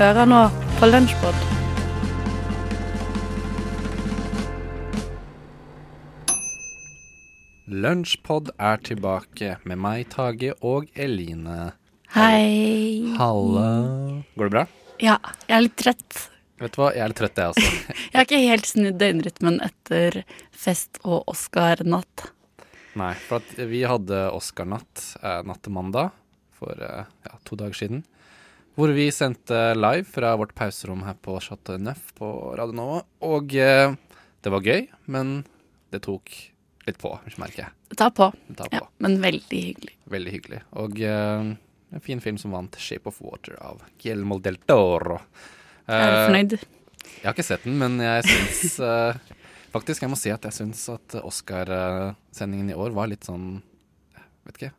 Hører 0.00 0.24
nå 0.24 0.36
på 0.78 0.86
Lunsjbod. 0.88 1.40
Lunsjpod 7.68 8.48
er 8.56 8.80
tilbake 8.80 9.58
med 9.68 9.76
meg, 9.76 10.06
Tage 10.08 10.54
og 10.64 10.86
Eline. 10.96 11.74
Hei. 12.14 13.12
Halla. 13.18 13.66
Går 14.40 14.48
det 14.48 14.54
bra? 14.54 14.62
Ja, 15.04 15.18
jeg 15.44 15.56
er 15.58 15.66
litt 15.66 15.76
trøtt. 15.82 16.22
Vet 16.64 16.72
du 16.72 16.80
hva, 16.80 16.88
jeg 16.96 17.04
er 17.04 17.12
litt 17.12 17.20
trøtt, 17.20 17.42
jeg 17.42 17.52
også. 17.52 17.74
Jeg 18.00 18.16
har 18.16 18.24
ikke 18.24 18.40
helt 18.40 18.70
snudd 18.70 18.96
døgnrytmen 19.02 19.58
etter 19.66 20.16
fest 20.48 20.96
og 21.04 21.28
Oscar-natt. 21.28 22.24
Nei, 22.96 23.12
for 23.26 23.44
at 23.44 23.52
vi 23.68 23.84
hadde 23.84 24.22
Oscar-natt 24.32 25.04
eh, 25.20 25.44
natt 25.44 25.60
til 25.68 25.76
mandag 25.76 26.16
for 26.56 26.80
eh, 26.88 27.04
ja, 27.28 27.36
to 27.44 27.60
dager 27.60 27.76
siden. 27.82 28.00
Hvor 28.80 28.94
vi 28.96 29.10
sendte 29.12 29.56
live 29.76 30.06
fra 30.08 30.30
vårt 30.40 30.54
pauserom 30.56 31.02
her 31.04 31.16
på 31.20 31.34
Chateau 31.44 31.76
Neuf 31.76 32.14
på 32.16 32.28
Radio 32.56 32.72
Nova. 32.72 33.00
Og 33.28 33.52
eh, 33.52 33.92
det 34.40 34.52
var 34.54 34.64
gøy, 34.64 34.86
men 35.12 35.42
det 35.92 35.98
tok 36.06 36.30
litt 36.88 36.96
på, 37.02 37.10
merker 37.36 37.66
jeg. 37.66 37.96
Ta 38.00 38.06
på. 38.08 38.30
Det 38.46 38.54
tar 38.56 38.70
på. 38.72 38.78
Ja, 38.78 38.86
men 39.04 39.18
veldig 39.20 39.58
hyggelig. 39.66 39.92
Veldig 40.08 40.32
hyggelig. 40.32 40.60
Og 40.80 40.96
eh, 41.04 41.50
en 41.92 42.04
fin 42.06 42.22
film 42.24 42.38
som 42.40 42.54
vant 42.56 42.78
'Shape 42.80 43.10
of 43.10 43.18
Water' 43.20 43.58
av 43.60 43.82
Guillermo 44.00 44.38
del 44.40 44.56
Toro. 44.64 45.18
Er 45.84 46.00
jeg 46.00 46.14
er 46.14 46.24
fornøyd? 46.30 46.54
Jeg 47.10 47.26
har 47.26 47.36
ikke 47.36 47.44
sett 47.50 47.66
den, 47.68 47.76
men 47.82 47.98
jeg 48.00 48.30
syns 48.30 48.78
eh, 48.92 49.36
Faktisk, 49.74 50.06
jeg 50.06 50.10
må 50.10 50.16
si 50.16 50.32
at 50.32 50.48
jeg 50.48 50.56
syns 50.56 50.86
at 50.88 51.18
Oscar-sendingen 51.20 52.72
i 52.72 52.78
år 52.80 52.96
var 52.96 53.12
litt 53.12 53.28
sånn 53.28 53.60
Vet 54.48 54.56
ikke. 54.56 54.72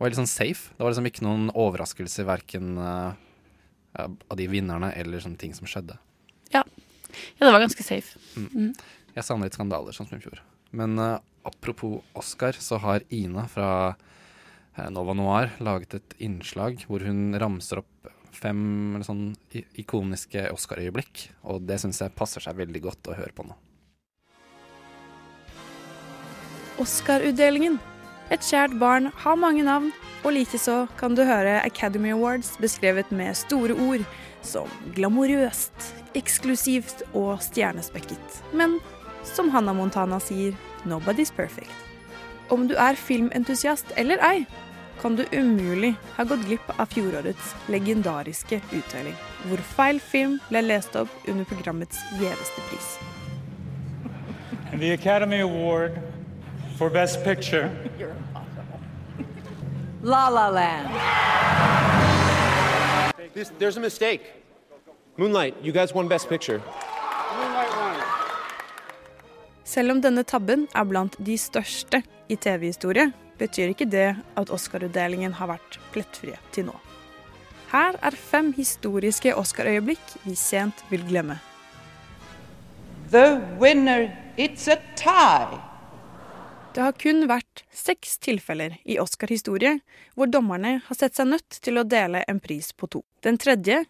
Var 0.00 0.08
litt 0.08 0.18
sånn 0.22 0.30
safe. 0.30 0.72
Det 0.72 0.80
var 0.80 0.94
liksom 0.94 1.10
ikke 1.10 1.26
noen 1.26 1.52
overraskelser 1.52 2.24
verken 2.26 2.80
eh, 2.80 3.28
av 3.98 4.36
de 4.38 4.48
vinnerne 4.48 4.92
eller 4.96 5.22
sånne 5.22 5.40
ting 5.40 5.54
som 5.56 5.68
skjedde. 5.68 5.98
Ja, 6.52 6.64
det 7.38 7.50
var 7.52 7.60
ganske 7.60 7.84
safe. 7.84 8.18
Jeg 8.32 9.26
savner 9.26 9.48
litt 9.48 9.58
skandaler, 9.58 9.94
sånn 9.96 10.08
som 10.08 10.18
i 10.18 10.24
fjor. 10.24 10.40
Men 10.72 10.96
uh, 11.00 11.20
apropos 11.44 12.00
Oscar, 12.16 12.56
så 12.56 12.78
har 12.80 13.04
Ina 13.12 13.44
fra 13.52 13.68
eh, 14.76 14.88
Nova 14.88 15.12
Noir 15.16 15.52
laget 15.60 15.98
et 15.98 16.16
innslag 16.24 16.86
hvor 16.88 17.04
hun 17.04 17.36
ramser 17.36 17.82
opp 17.82 18.12
fem 18.32 18.94
eller 18.94 19.04
sånn 19.04 19.26
ikoniske 19.78 20.48
Oscar-øyeblikk. 20.54 21.28
Og 21.52 21.66
det 21.68 21.76
syns 21.82 22.00
jeg 22.00 22.16
passer 22.16 22.44
seg 22.44 22.56
veldig 22.56 22.84
godt 22.88 23.12
å 23.12 23.18
høre 23.18 23.36
på 23.36 23.44
nå. 23.44 23.58
Oscar-utdelingen. 26.80 27.76
Et 28.30 28.40
kjært 28.40 28.78
barn 28.80 29.10
har 29.24 29.36
mange 29.36 29.64
navn, 29.66 29.90
og 30.22 30.36
likeså 30.36 30.86
kan 31.00 31.16
du 31.18 31.24
høre 31.26 31.60
Academy 31.66 32.12
Awards 32.14 32.54
beskrevet 32.62 33.10
med 33.10 33.34
store 33.36 33.74
ord 33.74 34.04
som 34.46 34.70
glamorøst, 34.94 35.92
eksklusivt 36.18 37.02
og 37.12 37.42
stjernespekket. 37.42 38.42
Men 38.54 38.78
som 39.26 39.50
Hannah 39.50 39.74
Montana 39.76 40.20
sier, 40.22 40.54
nobody's 40.84 41.34
perfect. 41.34 41.70
Om 42.50 42.68
du 42.68 42.74
er 42.76 42.98
filmentusiast 42.98 43.94
eller 43.96 44.22
ei, 44.26 44.44
kan 45.00 45.16
du 45.16 45.24
umulig 45.32 45.94
ha 46.16 46.24
gått 46.24 46.44
glipp 46.46 46.68
av 46.78 46.86
fjorårets 46.92 47.54
legendariske 47.72 48.60
uttelling, 48.70 49.16
hvor 49.48 49.62
feil 49.74 49.98
film 49.98 50.38
ble 50.50 50.62
lest 50.62 50.94
opp 50.98 51.10
under 51.26 51.48
programmets 51.48 51.98
gjeveste 52.20 52.66
pris. 52.68 52.92
The 54.72 54.92
Academy 54.92 55.40
Award 55.42 55.98
for 56.82 56.90
Best 56.90 57.22
Picture 57.22 57.70
La 60.02 60.28
La 60.28 60.48
Land. 60.48 60.88
This, 63.34 63.52
there's 63.58 63.76
a 63.76 63.80
mistake. 63.80 64.20
Moonlight, 65.16 65.54
you 65.62 65.72
guys 65.72 65.94
won 65.94 66.08
Best 66.08 66.28
Picture. 66.28 66.60
Selv 69.64 69.90
om 69.90 70.02
denne 70.02 70.24
tabben 70.24 70.68
er 70.74 70.84
blant 70.84 71.16
de 71.26 71.38
største 71.38 72.02
i 72.28 72.36
TV-historie, 72.36 73.12
betyr 73.38 73.76
ikke 73.76 73.86
det 73.86 74.16
at 74.36 74.50
Oscar-utdelingen 74.50 75.32
har 75.38 75.46
vært 75.54 75.78
plettfrie 75.94 76.38
til 76.50 76.66
nå. 76.72 76.76
Her 77.70 77.94
er 78.02 78.10
fem 78.10 78.52
historiske 78.58 79.36
Oscar-øyeblikk 79.38 80.02
vi 80.24 80.34
sent 80.34 80.82
vil 80.90 81.06
glemme. 81.06 81.38
The 83.14 83.38
winner, 83.60 84.10
it's 84.36 84.66
a 84.66 84.82
tie. 84.96 85.71
Det 86.72 86.80
har 86.80 86.94
kun 86.96 87.26
vært 87.28 87.66
seks 87.76 88.14
tilfeller 88.24 88.78
i 88.88 88.94
Oscar-historie 89.00 89.74
hvor 90.16 90.30
dommerne 90.32 90.78
har 90.86 90.96
sett 90.96 91.18
seg 91.18 91.28
nødt 91.28 91.58
til 91.60 91.76
å 91.76 91.84
dele 91.84 92.22
en 92.28 92.38
pris 92.40 92.70
på 92.72 92.88
to. 92.88 93.02
Den 93.20 93.36
tredje, 93.36 93.82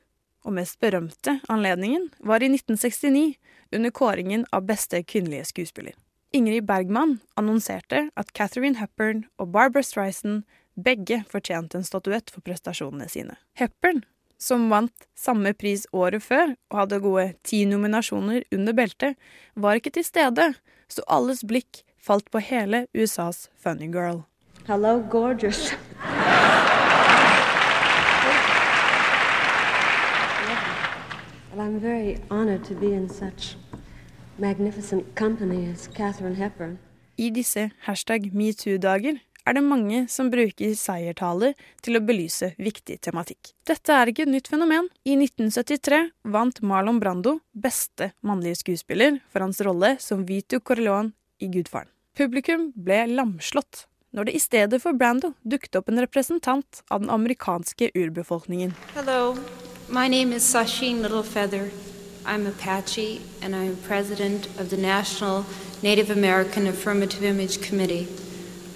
og 0.43 0.57
mest 0.57 0.81
berømte, 0.83 1.37
anledningen 1.47 2.09
var 2.27 2.43
i 2.43 2.49
1969 2.51 3.37
under 3.79 3.93
kåringen 3.95 4.43
av 4.51 4.67
beste 4.67 4.99
kvinnelige 5.07 5.47
skuespiller. 5.53 5.95
Ingrid 6.35 6.67
Bergman 6.67 7.21
annonserte 7.39 8.09
at 8.19 8.33
Catherine 8.35 8.81
Hepburn 8.81 9.29
og 9.39 9.53
Barbara 9.55 9.87
Streisand 9.87 10.43
begge 10.75 11.21
fortjente 11.31 11.79
en 11.79 11.87
statuett 11.87 12.35
for 12.35 12.43
prestasjonene 12.43 13.07
sine. 13.13 13.39
Hepburn, 13.61 14.03
som 14.43 14.67
vant 14.73 15.07
samme 15.15 15.55
pris 15.55 15.87
året 15.95 16.25
før 16.27 16.57
og 16.73 16.81
hadde 16.81 17.03
gode 17.07 17.29
ti 17.47 17.63
nominasjoner 17.69 18.43
under 18.51 18.75
beltet, 18.75 19.15
var 19.55 19.79
ikke 19.79 19.95
til 19.95 20.09
stede, 20.09 20.51
så 20.91 21.07
alles 21.07 21.47
blikk 21.47 21.85
falt 22.03 22.31
på 22.31 22.39
hele 22.39 22.87
USAs 22.93 23.51
Funny 23.59 23.87
Girl. 23.87 24.23
Hello, 24.67 25.01
gorgeous. 25.11 25.73
well, 31.51 31.61
I'm 31.61 31.81
very 31.81 32.19
honored 32.31 32.65
to 32.65 32.75
be 32.75 32.95
in 32.95 33.09
such 33.09 33.57
magnificent 34.39 35.15
company 35.15 35.73
as 35.73 35.89
Catherine 35.89 36.37
Hepburn. 36.37 36.79
I 37.19 37.31
disse 37.31 37.71
hashtag 37.87 38.33
metoo-dager 38.35 39.19
er 39.47 39.57
det 39.57 39.63
mange 39.67 40.05
som 40.09 40.31
bruker 40.31 40.75
seiertaler 40.79 41.57
til 41.83 41.99
å 41.99 42.03
belyse 42.07 42.53
viktig 42.63 43.01
tematikk. 43.03 43.53
Dette 43.67 43.95
er 43.95 44.11
ikke 44.11 44.25
et 44.27 44.33
nytt 44.33 44.51
fenomen. 44.51 44.89
I 45.05 45.17
1973 45.19 45.99
vant 46.35 46.63
Marlon 46.63 47.01
Brando 47.03 47.41
beste 47.53 48.13
mannlige 48.23 48.63
skuespiller 48.63 49.19
for 49.33 49.45
hans 49.45 49.61
rolle 49.67 49.97
som 50.03 50.23
Vito 50.29 50.63
Corleone 50.63 51.13
i 51.43 51.51
Gudfaren. 51.51 51.91
Publikum 52.17 52.71
ble 52.77 53.07
lamslått 53.11 53.87
når 54.13 54.29
det 54.29 54.35
i 54.37 54.43
stedet 54.45 54.83
for 54.83 54.93
Brando 54.93 55.33
dukket 55.49 55.77
opp 55.81 55.89
en 55.89 56.01
representant 56.05 56.83
av 56.93 57.01
den 57.01 57.11
amerikanske 57.11 57.91
urbefolkningen. 57.97 58.75
Hello, 58.95 59.39
my 59.89 60.09
name 60.09 60.33
is 60.37 60.45
Sasheen 60.45 61.01
Littlefeather. 61.03 61.71
I'm 62.25 62.47
Apache, 62.47 63.21
and 63.43 63.57
I'm 63.57 63.77
president 63.77 64.47
of 64.61 64.71
the 64.71 64.77
National 64.77 65.45
Native 65.83 66.11
American 66.11 66.69
Affirmative 66.69 67.25
Image 67.25 67.61
Committee. 67.61 68.07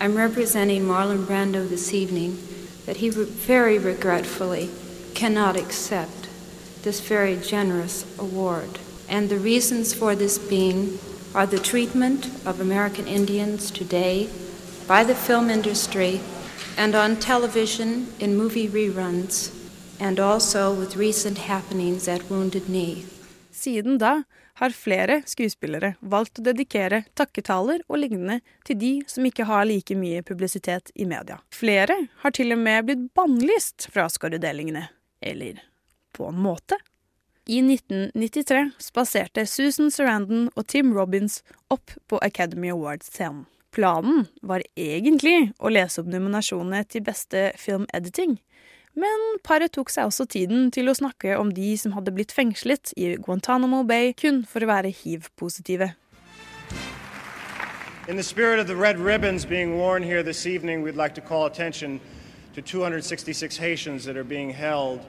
I'm 0.00 0.16
representing 0.16 0.82
Marlon 0.82 1.24
Brando 1.26 1.68
this 1.68 1.94
evening 1.94 2.38
that 2.86 2.96
he 2.96 3.08
very 3.10 3.78
regretfully 3.78 4.68
cannot 5.14 5.56
accept 5.56 6.28
this 6.82 7.00
very 7.00 7.36
generous 7.36 8.04
award. 8.18 8.78
And 9.08 9.28
the 9.28 9.38
reasons 9.38 9.94
for 9.94 10.16
this 10.16 10.38
being 10.38 10.98
are 11.36 11.46
the 11.46 11.58
treatment 11.58 12.26
of 12.46 12.60
American 12.60 13.06
Indians 13.06 13.70
today 13.70 14.26
by 14.88 15.04
the 15.04 15.14
film 15.14 15.50
industry 15.50 16.20
and 16.78 16.94
on 16.94 17.16
television 17.16 18.06
in 18.18 18.36
movie 18.36 18.68
reruns, 18.68 19.52
and 20.00 20.18
also 20.18 20.72
with 20.72 20.96
recent 20.96 21.38
happenings 21.38 22.08
at 22.08 22.30
Wounded 22.30 22.68
Knee. 22.68 23.04
Siden 23.52 23.98
da 23.98 24.22
har 24.54 24.70
flere 24.70 25.22
skuespillere 25.26 25.94
valgt 26.00 26.40
å 26.40 26.46
dedikere 26.48 27.02
takketaler 27.14 27.84
og 27.88 28.00
lignende 28.00 28.40
til 28.64 28.80
de 28.80 28.92
som 29.06 29.28
ikke 29.28 29.44
har 29.44 29.68
like 29.68 29.96
mye 29.96 30.24
publisitet 30.24 30.88
i 30.94 31.04
media. 31.04 31.42
Flere 31.52 32.06
har 32.24 32.32
til 32.32 32.56
og 32.56 32.62
med 32.64 32.88
blitt 32.88 33.08
bannlyst 33.16 33.90
fra 33.92 34.08
Oscar-utdelingene. 34.08 34.88
Eller 35.20 35.60
på 36.16 36.30
en 36.32 36.40
måte. 36.40 36.80
I 37.48 37.60
1993 37.62 38.72
spaserte 38.82 39.44
Susan 39.46 39.90
Sarandon 39.94 40.48
og 40.58 40.64
Tim 40.66 40.88
Robbins 40.90 41.44
opp 41.70 41.92
på 42.10 42.18
Academy 42.18 42.72
Awards-scenen. 42.74 43.44
Planen 43.70 44.24
var 44.42 44.64
egentlig 44.74 45.52
å 45.62 45.70
lese 45.70 46.02
opp 46.02 46.08
nominasjonene 46.10 46.80
til 46.90 47.04
beste 47.06 47.52
film-editing, 47.60 48.34
men 48.98 49.24
paret 49.46 49.76
tok 49.76 49.94
seg 49.94 50.10
også 50.10 50.26
tiden 50.32 50.72
til 50.74 50.90
å 50.90 50.96
snakke 50.98 51.36
om 51.38 51.52
de 51.54 51.76
som 51.78 51.94
hadde 51.94 52.16
blitt 52.16 52.34
fengslet 52.34 52.90
i 52.98 53.12
Guantánamo 53.14 53.84
Bay 53.86 54.10
kun 54.18 54.42
for 54.42 54.66
å 54.66 54.72
være 54.72 54.90
hiv-positive. 54.90 55.92
In 58.08 58.16
the 58.16 58.26
spirit 58.26 58.58
of 58.58 58.66
the 58.66 58.74
red 58.74 58.98
ribbons 58.98 59.46
being 59.46 59.78
worn 59.78 60.02
here 60.02 60.24
this 60.24 60.46
evening, 60.46 60.82
we'd 60.82 60.98
like 60.98 61.14
to 61.14 61.20
call 61.20 61.46
attention 61.46 62.00
to 62.54 62.62
266 62.62 63.56
Haitians 63.56 64.04
that 64.04 64.16
are 64.16 64.24
being 64.24 64.50
held 64.50 65.06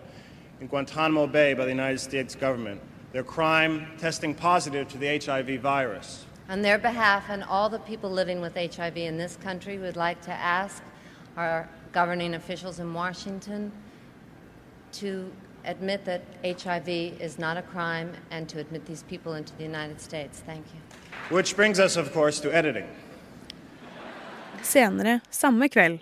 in 0.59 0.67
Guantanamo 0.67 1.27
Bay 1.27 1.53
by 1.53 1.63
the 1.63 1.71
United 1.71 1.99
States 1.99 2.35
government. 2.35 2.81
Their 3.13 3.23
crime 3.23 3.87
testing 3.97 4.35
positive 4.35 4.87
to 4.89 4.97
the 4.97 5.17
HIV 5.17 5.61
virus. 5.61 6.25
On 6.49 6.61
their 6.61 6.77
behalf 6.77 7.25
and 7.29 7.43
all 7.43 7.69
the 7.69 7.79
people 7.79 8.09
living 8.09 8.41
with 8.41 8.55
HIV 8.55 8.97
in 8.97 9.17
this 9.17 9.35
country, 9.37 9.77
we'd 9.77 9.95
like 9.95 10.21
to 10.21 10.31
ask 10.31 10.81
our 11.35 11.69
governing 11.91 12.35
officials 12.35 12.79
in 12.79 12.93
Washington 12.93 13.71
to 14.93 15.31
admit 15.65 16.05
that 16.05 16.21
HIV 16.43 16.87
is 17.19 17.37
not 17.37 17.57
a 17.57 17.61
crime 17.61 18.13
and 18.31 18.47
to 18.49 18.59
admit 18.59 18.85
these 18.85 19.03
people 19.03 19.33
into 19.33 19.53
the 19.57 19.63
United 19.63 19.99
States. 19.99 20.41
Thank 20.45 20.65
you. 20.73 21.35
Which 21.35 21.55
brings 21.55 21.79
us, 21.79 21.97
of 21.97 22.13
course, 22.13 22.39
to 22.41 22.55
editing. 22.55 22.87
Senere 24.61 25.21
samme 25.29 25.69
kveld, 25.69 25.99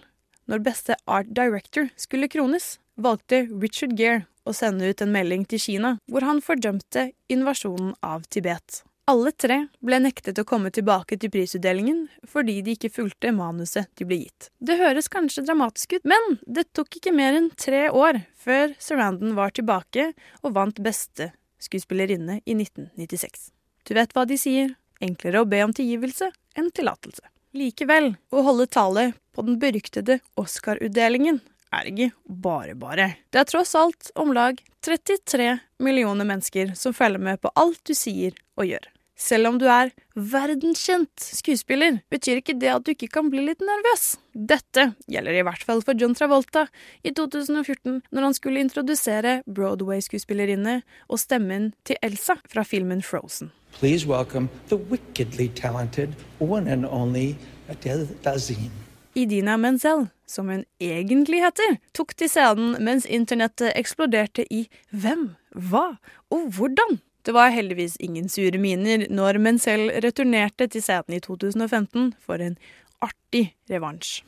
når 0.48 0.60
beste 0.60 0.96
art 1.08 1.26
director 1.36 1.90
skulle 1.98 2.28
krones, 2.28 2.80
valgte 2.98 3.48
Richard 3.62 3.98
Gere 3.98 4.26
å 4.46 4.54
sende 4.54 4.88
ut 4.90 5.02
en 5.02 5.14
melding 5.14 5.46
til 5.50 5.62
Kina 5.62 5.96
hvor 6.12 6.26
han 6.26 6.42
fordømte 6.46 7.10
invasjonen 7.34 7.96
av 8.06 8.28
Tibet. 8.30 8.84
Alle 9.06 9.30
tre 9.38 9.58
ble 9.86 10.00
nektet 10.02 10.40
å 10.42 10.46
komme 10.50 10.72
tilbake 10.74 11.20
til 11.22 11.30
prisutdelingen 11.34 12.08
fordi 12.30 12.56
de 12.66 12.74
ikke 12.74 12.90
fulgte 12.90 13.34
manuset 13.38 13.92
de 14.00 14.08
ble 14.08 14.24
gitt. 14.24 14.50
Det 14.58 14.80
høres 14.80 15.12
kanskje 15.14 15.44
dramatisk 15.46 15.94
ut, 16.00 16.08
men 16.10 16.40
det 16.42 16.72
tok 16.74 16.98
ikke 16.98 17.14
mer 17.14 17.38
enn 17.38 17.52
tre 17.54 17.84
år 17.94 18.24
før 18.42 18.74
Surrandon 18.82 19.38
var 19.38 19.54
tilbake 19.54 20.10
og 20.42 20.56
vant 20.58 20.82
beste 20.82 21.30
skuespillerinne 21.62 22.40
i 22.46 22.58
1996. 22.58 23.52
Du 23.86 23.94
vet 23.94 24.18
hva 24.18 24.26
de 24.26 24.40
sier, 24.42 24.74
enklere 25.04 25.44
å 25.44 25.50
be 25.50 25.62
om 25.62 25.74
tilgivelse 25.76 26.32
enn 26.58 26.74
tillatelse. 26.74 27.30
Likevel, 27.56 28.16
å 28.34 28.42
holde 28.44 28.66
tale 28.74 29.12
på 29.36 29.46
den 29.46 29.60
beryktede 29.62 30.18
Oscar-utdelingen 30.40 31.44
er 31.76 31.92
ikke 31.92 32.12
bare 32.26 32.76
bare. 32.80 33.12
Det 33.30 33.42
er 33.42 33.50
tross 33.50 33.76
alt 33.80 34.12
om 34.16 34.34
lag 34.36 34.60
33 34.86 35.58
millioner 35.84 36.28
mennesker 36.28 36.76
som 36.80 36.96
følger 36.96 37.22
med 37.22 37.42
på 37.42 37.52
alt 37.56 37.82
du 37.88 37.96
sier 37.98 38.38
og 38.60 38.70
gjør. 38.70 38.92
Selv 39.16 39.48
om 39.48 39.56
du 39.56 39.64
er 39.72 39.94
verdenskjent 40.16 41.24
skuespiller, 41.24 42.02
betyr 42.12 42.42
ikke 42.42 42.58
det 42.60 42.72
at 42.74 42.84
du 42.84 42.92
ikke 42.92 43.08
kan 43.14 43.30
bli 43.32 43.46
litt 43.46 43.62
nervøs. 43.64 44.18
Dette 44.36 44.90
gjelder 45.08 45.40
i 45.40 45.44
hvert 45.48 45.64
fall 45.64 45.80
for 45.88 45.96
John 45.96 46.16
Travolta 46.18 46.66
i 47.00 47.14
2014, 47.16 48.02
når 48.12 48.28
han 48.28 48.36
skulle 48.36 48.60
introdusere 48.60 49.38
Broadway-skuespillerinne 49.48 50.82
og 51.08 51.22
stemmen 51.24 51.72
til 51.88 52.00
Elsa 52.04 52.36
fra 52.44 52.66
filmen 52.68 53.00
Frozen. 53.00 53.54
Please 53.80 54.08
welcome 54.08 54.50
the 54.68 54.76
wickedly 54.76 55.48
talented 55.48 56.16
one 56.40 56.68
and 56.68 56.86
only 56.86 57.36
Adele 57.70 58.08
Dazin. 58.24 58.72
Idina 59.16 59.56
Menzel, 59.58 60.10
som 60.28 60.50
hun 60.50 60.64
egentlig 60.82 61.42
heter, 61.44 61.78
tok 61.94 62.16
til 62.18 62.30
scenen 62.32 62.78
mens 62.84 63.06
internettet 63.06 63.74
eksploderte 63.76 64.46
i 64.54 64.66
hvem, 64.92 65.36
hva 65.54 65.98
og 66.34 66.48
hvordan. 66.58 67.00
Det 67.26 67.34
var 67.34 67.50
heldigvis 67.50 67.98
ingen 68.00 68.30
sure 68.30 68.60
miner 68.62 69.08
når 69.10 69.40
Menzel 69.42 69.90
returnerte 70.04 70.68
til 70.70 70.84
scenen 70.86 71.18
i 71.18 71.22
2015 71.24 72.14
for 72.22 72.42
en 72.42 72.58
artig 73.02 73.56
revansj. 73.70 74.22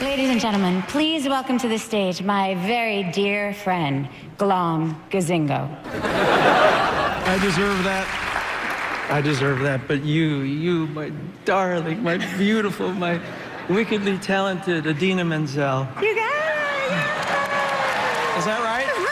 Ladies 0.00 0.28
and 0.28 0.40
gentlemen, 0.40 0.82
please 0.88 1.28
welcome 1.28 1.58
to 1.58 1.68
the 1.68 1.78
stage 1.78 2.22
my 2.22 2.54
very 2.66 3.02
dear 3.12 3.54
friend, 3.54 4.08
Glom 4.36 4.94
Gazingo. 5.10 5.68
I 7.26 7.38
deserve 7.40 7.82
that. 7.84 8.06
I 9.10 9.20
deserve 9.22 9.60
that. 9.60 9.80
But 9.88 10.04
you, 10.04 10.42
you, 10.42 10.86
my 10.88 11.12
darling, 11.44 12.02
my 12.02 12.18
beautiful, 12.36 12.92
my 12.92 13.18
wickedly 13.68 14.18
talented 14.18 14.86
Adina 14.86 15.24
Menzel. 15.24 15.88
You 16.00 16.14
got 16.14 16.34
it! 16.36 16.92
Is 18.38 18.44
that 18.44 18.60
right? 18.62 18.86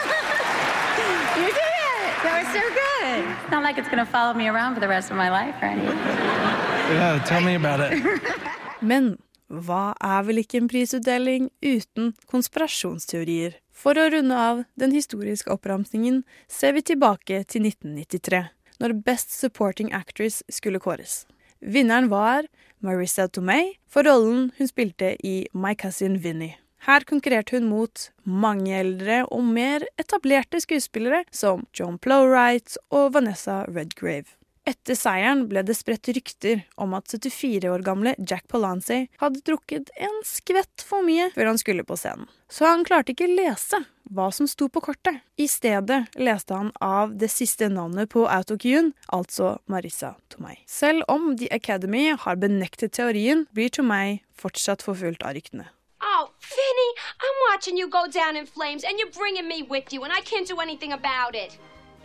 You 1.36 1.46
did 1.46 1.56
it! 1.56 2.22
That 2.22 2.44
was 2.44 2.50
so 2.54 2.62
good. 2.62 3.36
It's 3.42 3.50
not 3.50 3.62
like 3.62 3.78
it's 3.78 3.88
gonna 3.88 4.06
follow 4.06 4.34
me 4.34 4.46
around 4.48 4.74
for 4.74 4.80
the 4.80 4.88
rest 4.88 5.10
of 5.10 5.16
my 5.16 5.30
life 5.30 5.54
right? 5.60 5.78
Yeah, 5.78 7.22
tell 7.26 7.40
me 7.40 7.54
about 7.54 7.80
it. 7.80 8.02
Men 8.80 9.16
hva 9.50 9.94
er 10.00 10.22
vel 10.26 10.40
ikke 10.42 10.60
en 10.62 10.68
prisutdeling 10.70 11.50
uten 11.62 12.14
konspirasjonsteorier? 12.30 13.58
For 13.74 13.98
å 13.98 14.06
runde 14.12 14.36
av 14.38 14.62
den 14.80 14.94
historiske 14.94 15.50
oppramsingen 15.52 16.22
ser 16.48 16.76
vi 16.76 16.84
tilbake 16.86 17.42
til 17.50 17.66
1993, 17.66 18.44
når 18.80 18.96
Best 19.04 19.34
Supporting 19.34 19.92
Actress 19.92 20.42
skulle 20.48 20.80
kåres. 20.80 21.24
Vinneren 21.60 22.08
var 22.12 22.46
Marissa 22.84 23.24
Tomei 23.32 23.78
for 23.88 24.04
rollen 24.04 24.50
hun 24.58 24.68
spilte 24.68 25.14
i 25.24 25.46
My 25.56 25.72
Cousin 25.74 26.18
Vinnie. 26.20 26.58
Her 26.84 27.00
konkurrerte 27.08 27.56
hun 27.56 27.70
mot 27.70 28.10
mange 28.28 28.74
eldre 28.76 29.22
og 29.32 29.46
mer 29.56 29.86
etablerte 29.96 30.60
skuespillere 30.60 31.22
som 31.32 31.64
John 31.72 31.96
Plowright 31.96 32.76
og 32.92 33.14
Vanessa 33.14 33.62
Redgrave. 33.70 34.28
Etter 34.64 34.96
seieren 34.96 35.42
ble 35.50 35.60
det 35.60 35.74
spredt 35.76 36.08
rykter 36.16 36.62
om 36.80 36.94
at 36.96 37.12
74 37.12 37.68
år 37.68 37.82
gamle 37.84 38.14
Jack 38.16 38.46
Polanzi 38.48 39.02
hadde 39.20 39.42
drukket 39.44 39.90
en 40.00 40.22
skvett 40.24 40.84
for 40.88 41.04
mye 41.04 41.26
før 41.34 41.50
han 41.50 41.60
skulle 41.60 41.84
på 41.84 41.98
scenen. 42.00 42.30
Så 42.48 42.64
han 42.64 42.84
klarte 42.88 43.12
ikke 43.12 43.28
lese 43.28 43.82
hva 44.14 44.30
som 44.32 44.48
sto 44.48 44.70
på 44.72 44.80
kortet. 44.84 45.20
I 45.36 45.50
stedet 45.52 46.06
leste 46.16 46.56
han 46.56 46.70
av 46.80 47.12
det 47.20 47.28
siste 47.34 47.68
navnet 47.68 48.08
på 48.14 48.24
autocuen, 48.24 48.94
altså 49.12 49.58
Marissa 49.68 50.14
Tomei. 50.32 50.56
Selv 50.64 51.04
om 51.12 51.34
The 51.36 51.50
Academy 51.52 52.14
har 52.16 52.40
benektet 52.40 52.96
teorien, 52.96 53.44
blir 53.52 53.68
Tomei 53.68 54.22
fortsatt 54.32 54.84
forfulgt 54.84 55.24
av 55.24 55.36
ryktene. 55.36 55.68
Oh, 56.00 56.28
Vinny, 56.40 56.90
I'm 57.20 57.38
watching 57.50 57.76
you 57.76 57.88
go 57.88 58.06
down 58.08 58.36
in 58.36 58.46
flames, 58.46 58.84
and 58.84 58.96
you're 59.00 59.12
bringing 59.12 59.48
me 59.48 59.62
with 59.62 59.92
you, 59.92 60.04
and 60.04 60.12
I 60.12 60.20
can't 60.20 60.48
do 60.48 60.60
anything 60.60 60.92
about 60.92 61.34
it. 61.34 61.58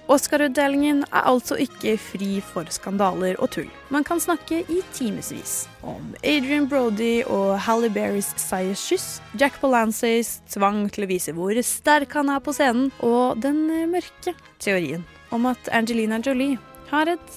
Oscar-utdelingen 0.10 1.04
er 1.12 1.28
altså 1.30 1.54
ikke 1.62 1.94
fri 2.02 2.40
for 2.42 2.66
skandaler 2.74 3.38
og 3.38 3.52
tull. 3.54 3.68
Man 3.94 4.06
kan 4.08 4.22
snakke 4.22 4.64
i 4.66 4.80
timevis 4.98 5.68
om 5.86 6.16
Adrian 6.24 6.66
Brody 6.70 7.22
og 7.30 7.60
Halle 7.62 7.92
Berrys 7.94 8.32
seierskyss, 8.42 9.20
Jack 9.38 9.60
Palances 9.62 10.40
tvang 10.50 10.88
til 10.90 11.06
å 11.06 11.10
vise 11.12 11.36
hvor 11.38 11.60
sterk 11.62 12.16
han 12.18 12.32
er 12.34 12.42
på 12.42 12.56
scenen, 12.58 12.90
og 13.06 13.38
den 13.44 13.68
mørke 13.92 14.34
teorien 14.58 15.06
om 15.30 15.46
at 15.52 15.70
Angelina 15.78 16.18
Jolie 16.26 16.58
har 16.90 17.12
et 17.14 17.36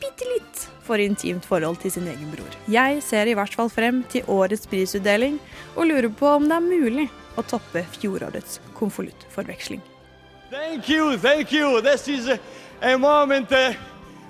bitte 0.00 0.28
litt 0.28 0.66
for 0.84 1.00
intimt 1.00 1.46
forhold 1.48 1.80
til 1.80 1.94
sin 1.94 2.08
egen 2.10 2.32
bror. 2.34 2.58
Jeg 2.68 3.00
ser 3.04 3.30
i 3.30 3.36
hvert 3.38 3.56
fall 3.56 3.72
frem 3.72 4.02
til 4.12 4.28
årets 4.28 4.68
prisutdeling, 4.68 5.38
og 5.72 5.88
lurer 5.88 6.10
på 6.12 6.34
om 6.34 6.50
det 6.50 6.58
er 6.58 6.68
mulig 6.68 7.08
å 7.40 7.46
toppe 7.48 7.86
fjorårets 7.96 8.60
konvoluttforveksling. 8.76 9.80
Thank 10.50 10.88
you, 10.88 11.16
thank 11.18 11.52
you. 11.52 11.80
This 11.80 12.08
is 12.08 12.28
a, 12.28 12.38
a 12.82 12.98
moment 12.98 13.52
uh, 13.52 13.72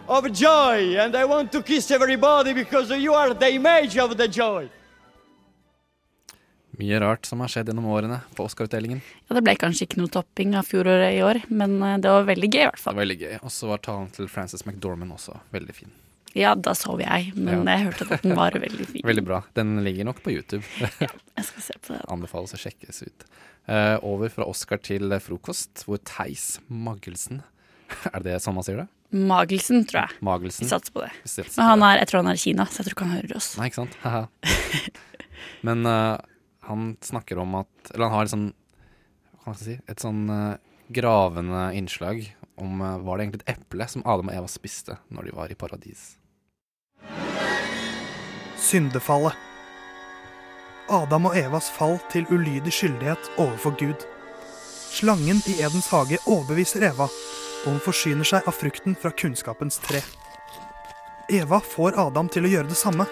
of 0.06 0.30
joy, 0.32 0.96
and 1.00 1.16
I 1.16 1.24
want 1.24 1.50
to 1.52 1.62
kiss 1.62 1.90
everybody 1.90 2.52
because 2.52 2.90
you 2.90 3.14
are 3.14 3.32
the 3.32 3.54
image 3.54 3.96
of 3.96 4.16
the 4.16 4.28
joy. 4.28 4.68
Mye 6.80 7.00
rart 7.00 7.24
som 7.28 7.40
har 7.40 7.48
skjedd 7.52 7.68
gjennom 7.72 7.88
årene 7.92 8.20
på 8.36 8.44
Oscar-utdelingen. 8.44 9.00
Ja, 9.28 9.34
Det 9.36 9.42
ble 9.44 9.56
kanskje 9.60 9.84
ikke 9.88 10.00
noe 10.00 10.12
topping 10.12 10.54
av 10.56 10.68
fjoråret 10.68 11.16
i 11.16 11.22
år, 11.24 11.40
men 11.48 11.74
eh, 11.84 11.96
det 12.00 12.12
var 12.12 12.28
veldig 12.28 12.48
gøy 12.52 12.60
i 12.62 12.68
hvert 12.68 12.80
fall. 12.80 12.94
Det 12.94 13.00
var 13.00 13.06
Veldig 13.06 13.18
gøy. 13.24 13.34
Og 13.40 13.52
så 13.56 13.72
var 13.72 13.82
talen 13.84 14.12
til 14.16 14.28
Frances 14.32 14.64
McDormand 14.68 15.16
også 15.16 15.40
veldig 15.56 15.76
fin. 15.76 15.92
Ja, 16.38 16.54
da 16.54 16.74
sov 16.78 17.00
jeg, 17.02 17.32
men 17.34 17.64
Ja. 17.66 17.76
jeg 17.76 17.86
hørte 17.88 18.06
at 18.14 18.22
den 18.22 18.36
var 18.38 18.54
veldig 18.54 18.86
fin. 18.86 19.02
Veldig 19.10 19.24
bra. 19.26 19.40
Den 19.54 19.82
ligger 19.84 20.06
nok 20.06 20.22
på 20.22 20.30
YouTube. 20.30 20.62
ja, 21.02 21.08
Jeg 21.36 21.44
skal 21.48 21.62
se 21.62 21.78
på 21.82 21.94
det. 21.96 22.04
Anbefales 22.08 22.54
å 22.54 22.60
sjekkes 22.60 23.02
ut. 23.02 23.24
Uh, 23.66 23.98
over 24.06 24.30
fra 24.32 24.46
Oscar 24.48 24.78
til 24.82 25.10
frokost, 25.22 25.84
hvor 25.86 25.98
Theis 26.02 26.60
Magelsen 26.68 27.42
Er 28.14 28.22
det 28.22 28.32
det 28.32 28.40
sånn 28.42 28.56
man 28.56 28.66
sier 28.66 28.80
det? 28.84 28.86
Magelsen, 29.10 29.82
tror 29.90 30.04
jeg. 30.06 30.20
Magelsen. 30.22 30.64
Vi 30.64 30.70
satser 30.70 30.94
på 30.94 31.02
det. 31.02 31.10
Satser 31.26 31.58
Men 31.58 31.66
han 31.66 31.82
er, 31.82 31.98
jeg 31.98 32.10
tror 32.10 32.20
han 32.22 32.30
er 32.30 32.38
i 32.38 32.42
Kina, 32.44 32.66
så 32.70 32.78
jeg 32.80 32.86
tror 32.86 32.94
ikke 32.94 33.08
han 33.08 33.16
hører 33.18 33.36
oss. 33.40 33.48
Nei, 33.58 33.66
ikke 33.66 33.80
sant? 33.82 35.00
Men 35.66 35.82
uh, 35.86 36.14
han 36.70 36.92
snakker 37.02 37.40
om 37.42 37.58
at 37.64 37.90
Eller 37.94 38.06
han 38.06 38.14
har 38.14 38.30
sånn 38.30 38.48
si? 39.58 39.74
Et 39.90 39.98
sånn 39.98 40.22
uh, 40.30 40.54
gravende 40.94 41.72
innslag 41.74 42.22
om 42.60 42.78
Var 42.78 43.16
det 43.18 43.24
egentlig 43.24 43.42
et 43.46 43.54
eple 43.56 43.86
som 43.90 44.02
Adam 44.06 44.30
og 44.30 44.36
Eva 44.36 44.50
spiste 44.52 44.98
når 45.10 45.30
de 45.30 45.36
var 45.40 45.50
i 45.50 45.58
paradis? 45.58 46.19
Syndefallet. 48.60 49.32
Adam 50.90 51.28
og 51.30 51.36
Evas 51.38 51.70
fall 51.70 51.98
til 52.10 52.26
ulydig 52.30 52.72
skyldighet 52.74 53.30
overfor 53.38 53.76
Gud. 53.78 54.06
Slangen 54.90 55.42
i 55.46 55.60
Edens 55.62 55.88
hage 55.90 56.18
overbeviser 56.26 56.84
Eva, 56.90 57.06
og 57.64 57.68
hun 57.68 57.82
forsyner 57.84 58.26
seg 58.26 58.46
av 58.48 58.56
frukten 58.58 58.96
fra 58.98 59.12
kunnskapens 59.14 59.78
tre. 59.84 60.02
Eva 61.30 61.60
får 61.62 61.98
Adam 62.00 62.28
til 62.28 62.48
å 62.48 62.50
gjøre 62.50 62.72
det 62.72 62.78
samme, 62.78 63.06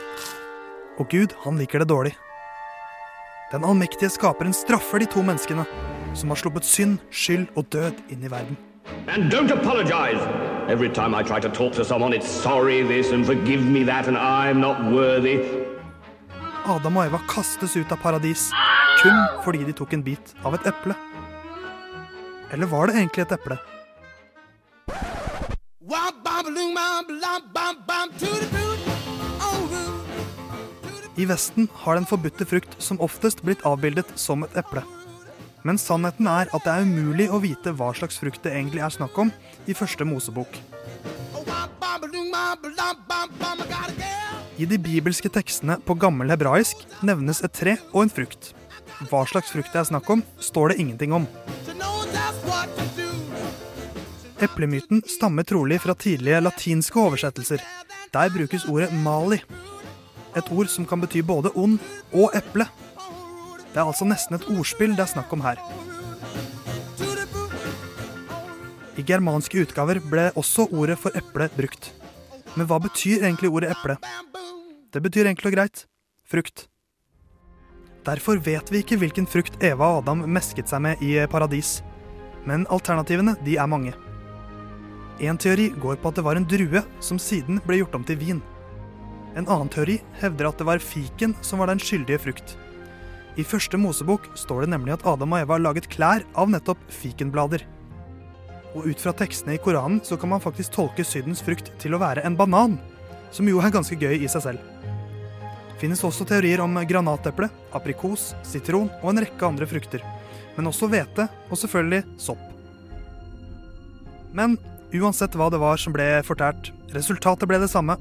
og 0.99 1.07
Gud, 1.13 1.37
han 1.45 1.61
liker 1.61 1.85
det 1.85 1.91
dårlig. 1.93 2.17
Den 3.53 3.65
allmektige 3.65 4.11
skaperen 4.11 4.53
straffer 4.53 4.99
de 4.99 5.07
to 5.09 5.23
menneskene 5.23 5.65
som 6.19 6.35
har 6.35 6.43
sluppet 6.43 6.67
synd, 6.67 6.99
skyld 7.15 7.47
og 7.55 7.71
død 7.73 8.03
inn 8.11 8.27
i 8.27 8.33
verden. 8.33 8.59
And 9.07 9.31
don't 9.33 9.53
apologize. 9.55 10.48
Every 10.69 10.91
time 10.91 11.15
I 11.15 11.23
try 11.23 11.41
to 11.41 11.49
talk 11.49 11.73
to 11.77 11.85
someone, 11.85 12.13
it's 12.13 12.29
sorry 12.29 12.83
this 12.83 13.11
and 13.11 13.25
forgive 13.25 13.65
me 13.65 13.85
that, 13.85 14.07
and 14.07 14.19
I'm 14.19 14.61
not 14.61 14.93
worthy. 14.93 15.41
Adam 16.69 16.99
og 17.01 17.07
Eva 17.07 17.21
kastes 17.25 17.73
ut 17.79 17.93
av 17.95 17.97
paradis 18.03 18.51
kun 19.01 19.17
fordi 19.47 19.63
de 19.65 19.73
tok 19.73 19.95
en 19.97 20.03
bit 20.05 20.35
av 20.45 20.59
et 20.59 20.67
eple. 20.69 20.93
Eller 22.53 22.69
var 22.69 22.91
det 22.91 22.99
egentlig 22.99 23.25
et 23.25 23.33
eple? 23.39 23.57
I 31.17 31.25
Vesten 31.33 31.71
har 31.81 31.97
den 31.97 32.07
forbudte 32.13 32.45
frukt 32.45 32.77
som 32.77 33.01
oftest 33.01 33.41
blitt 33.41 33.65
avbildet 33.65 34.13
som 34.21 34.45
et 34.45 34.61
eple. 34.61 34.85
Men 35.65 35.81
sannheten 35.81 36.29
er 36.29 36.53
at 36.53 36.69
det 36.69 36.77
er 36.77 36.85
umulig 36.85 37.31
å 37.33 37.41
vite 37.41 37.73
hva 37.73 37.89
slags 37.97 38.21
frukt 38.21 38.45
det 38.45 38.53
egentlig 38.53 38.85
er 38.85 38.93
snakk 38.93 39.17
om 39.25 39.33
i 39.69 39.77
første 39.77 40.05
Mosebok. 40.09 40.59
I 44.59 44.67
de 44.67 44.79
bibelske 44.83 45.31
tekstene 45.31 45.77
på 45.87 45.95
gammel 45.95 46.33
hebraisk 46.33 46.81
nevnes 47.07 47.45
et 47.47 47.55
tre 47.55 47.77
og 47.93 48.07
en 48.07 48.11
frukt. 48.11 48.53
Hva 49.07 49.23
slags 49.31 49.53
frukt 49.53 49.71
det 49.71 49.85
er 49.85 49.91
snakk 49.93 50.09
om, 50.11 50.25
står 50.43 50.73
det 50.73 50.81
ingenting 50.83 51.15
om. 51.15 51.29
Eplemyten 54.43 55.03
stammer 55.07 55.47
trolig 55.47 55.81
fra 55.83 55.95
tidlige 55.99 56.41
latinske 56.43 56.99
oversettelser. 57.01 57.63
Der 58.15 58.31
brukes 58.35 58.67
ordet 58.71 58.93
mali. 59.05 59.41
Et 60.37 60.51
ord 60.55 60.71
som 60.71 60.87
kan 60.87 61.03
bety 61.03 61.23
både 61.27 61.53
ond 61.55 61.79
og 62.13 62.35
eple. 62.39 62.67
Det 63.73 63.79
er 63.79 63.87
altså 63.87 64.07
nesten 64.09 64.39
et 64.39 64.47
ordspill 64.55 64.95
det 64.97 65.05
er 65.05 65.13
snakk 65.15 65.33
om 65.35 65.43
her. 65.45 65.61
I 68.99 69.05
germanske 69.07 69.61
utgaver 69.63 70.01
ble 70.03 70.25
også 70.35 70.67
ordet 70.75 70.99
for 70.99 71.15
eple 71.15 71.47
brukt. 71.55 71.93
Men 72.57 72.67
hva 72.67 72.81
betyr 72.83 73.23
egentlig 73.23 73.53
ordet 73.53 73.71
eple? 73.77 73.95
Det 74.91 75.03
betyr 75.05 75.29
enkelt 75.31 75.53
og 75.53 75.55
greit 75.55 75.85
frukt. 76.29 76.67
Derfor 78.09 78.41
vet 78.43 78.73
vi 78.73 78.83
ikke 78.83 78.99
hvilken 78.99 79.29
frukt 79.29 79.63
Eva 79.65 79.93
og 79.93 80.03
Adam 80.03 80.25
mesket 80.33 80.71
seg 80.71 80.83
med 80.83 81.03
i 81.05 81.15
paradis. 81.31 81.79
Men 82.49 82.67
alternativene 82.73 83.37
de 83.47 83.57
er 83.61 83.71
mange. 83.71 83.95
En 85.23 85.39
teori 85.39 85.69
går 85.83 85.99
på 86.03 86.11
at 86.11 86.19
det 86.19 86.25
var 86.27 86.39
en 86.39 86.47
drue 86.49 86.83
som 87.05 87.19
siden 87.23 87.63
ble 87.67 87.81
gjort 87.81 87.97
om 87.99 88.07
til 88.07 88.19
vin. 88.19 88.43
En 89.39 89.47
annen 89.47 89.71
teori 89.71 89.99
hevder 90.19 90.51
at 90.51 90.59
det 90.59 90.67
var 90.67 90.83
fiken 90.83 91.37
som 91.45 91.63
var 91.63 91.71
den 91.71 91.83
skyldige 91.83 92.23
frukt. 92.23 92.57
I 93.39 93.47
første 93.47 93.79
Mosebok 93.79 94.25
står 94.39 94.65
det 94.65 94.73
nemlig 94.75 94.97
at 94.97 95.07
Adam 95.07 95.37
og 95.37 95.43
Eva 95.45 95.59
laget 95.63 95.91
klær 95.93 96.25
av 96.35 96.51
nettopp 96.51 96.81
fikenblader. 96.91 97.63
Og 98.79 98.87
ut 98.87 99.01
fra 99.03 99.11
tekstene 99.17 99.57
i 99.57 99.59
Koranen 99.59 99.99
så 100.07 100.15
kan 100.15 100.31
man 100.31 100.43
faktisk 100.43 100.77
tolke 100.77 101.03
Sydens 101.03 101.43
frukt 101.43 101.73
til 101.83 101.97
å 101.97 101.99
være 101.99 102.23
en 102.23 102.37
banan, 102.39 102.77
som 103.35 103.49
jo 103.51 103.59
er 103.59 103.75
ganske 103.75 103.99
gøy 103.99 104.23
i 104.23 104.31
seg 104.31 104.45
selv. 104.45 104.61
Finnes 105.83 106.03
også 106.07 106.27
teorier 106.27 106.63
om 106.63 106.79
granateple, 106.87 107.49
aprikos, 107.75 108.33
sitron 108.47 108.87
og 109.01 109.11
en 109.11 109.23
rekke 109.25 109.47
andre 109.47 109.67
frukter. 109.67 110.03
Men 110.57 110.71
også 110.71 110.89
hvete, 110.91 111.27
og 111.51 111.59
selvfølgelig 111.59 112.05
sopp. 112.23 112.43
Men 114.35 114.57
uansett 114.95 115.35
hva 115.39 115.51
det 115.51 115.61
var 115.63 115.79
som 115.79 115.95
ble 115.95 116.07
fortært, 116.27 116.71
resultatet 116.95 117.51
ble 117.51 117.61
det 117.63 117.71
samme. 117.71 117.99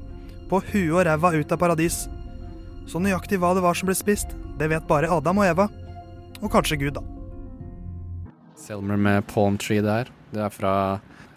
På 0.50 0.62
huet 0.70 0.94
og 0.94 1.04
ræva 1.06 1.34
ut 1.34 1.54
av 1.54 1.60
paradis. 1.60 2.06
Så 2.88 3.02
nøyaktig 3.02 3.38
hva 3.42 3.52
det 3.54 3.62
var 3.66 3.78
som 3.78 3.90
ble 3.90 3.98
spist, 3.98 4.30
det 4.58 4.70
vet 4.72 4.86
bare 4.90 5.10
Adam 5.12 5.42
og 5.42 5.50
Eva. 5.50 5.68
Og 6.38 6.50
kanskje 6.54 6.78
Gud, 6.80 6.98
da. 6.98 7.04
Selmer 8.58 8.98
med 8.98 9.26
Palm 9.30 9.58
Tree 9.60 9.84
der. 9.84 10.10
Det 10.32 10.40
er 10.44 10.52
fra 10.52 10.72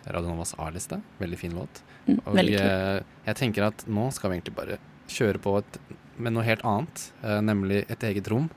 Radionovas 0.07 0.55
A-liste. 0.59 1.01
Veldig 1.21 1.37
fin 1.39 1.53
låt. 1.55 1.81
Mm, 2.07 2.19
Og 2.25 2.33
kul. 2.33 2.61
eh, 2.65 3.01
jeg 3.27 3.35
tenker 3.35 3.67
at 3.67 3.85
nå 3.87 4.07
skal 4.13 4.31
vi 4.31 4.39
egentlig 4.39 4.55
bare 4.57 4.77
kjøre 5.11 5.41
på 5.43 5.57
et, 5.59 5.77
med 6.17 6.33
noe 6.33 6.43
helt 6.43 6.63
annet, 6.67 7.11
eh, 7.23 7.39
nemlig 7.41 7.85
et 7.89 8.03
eget 8.03 8.27
rom. 8.31 8.49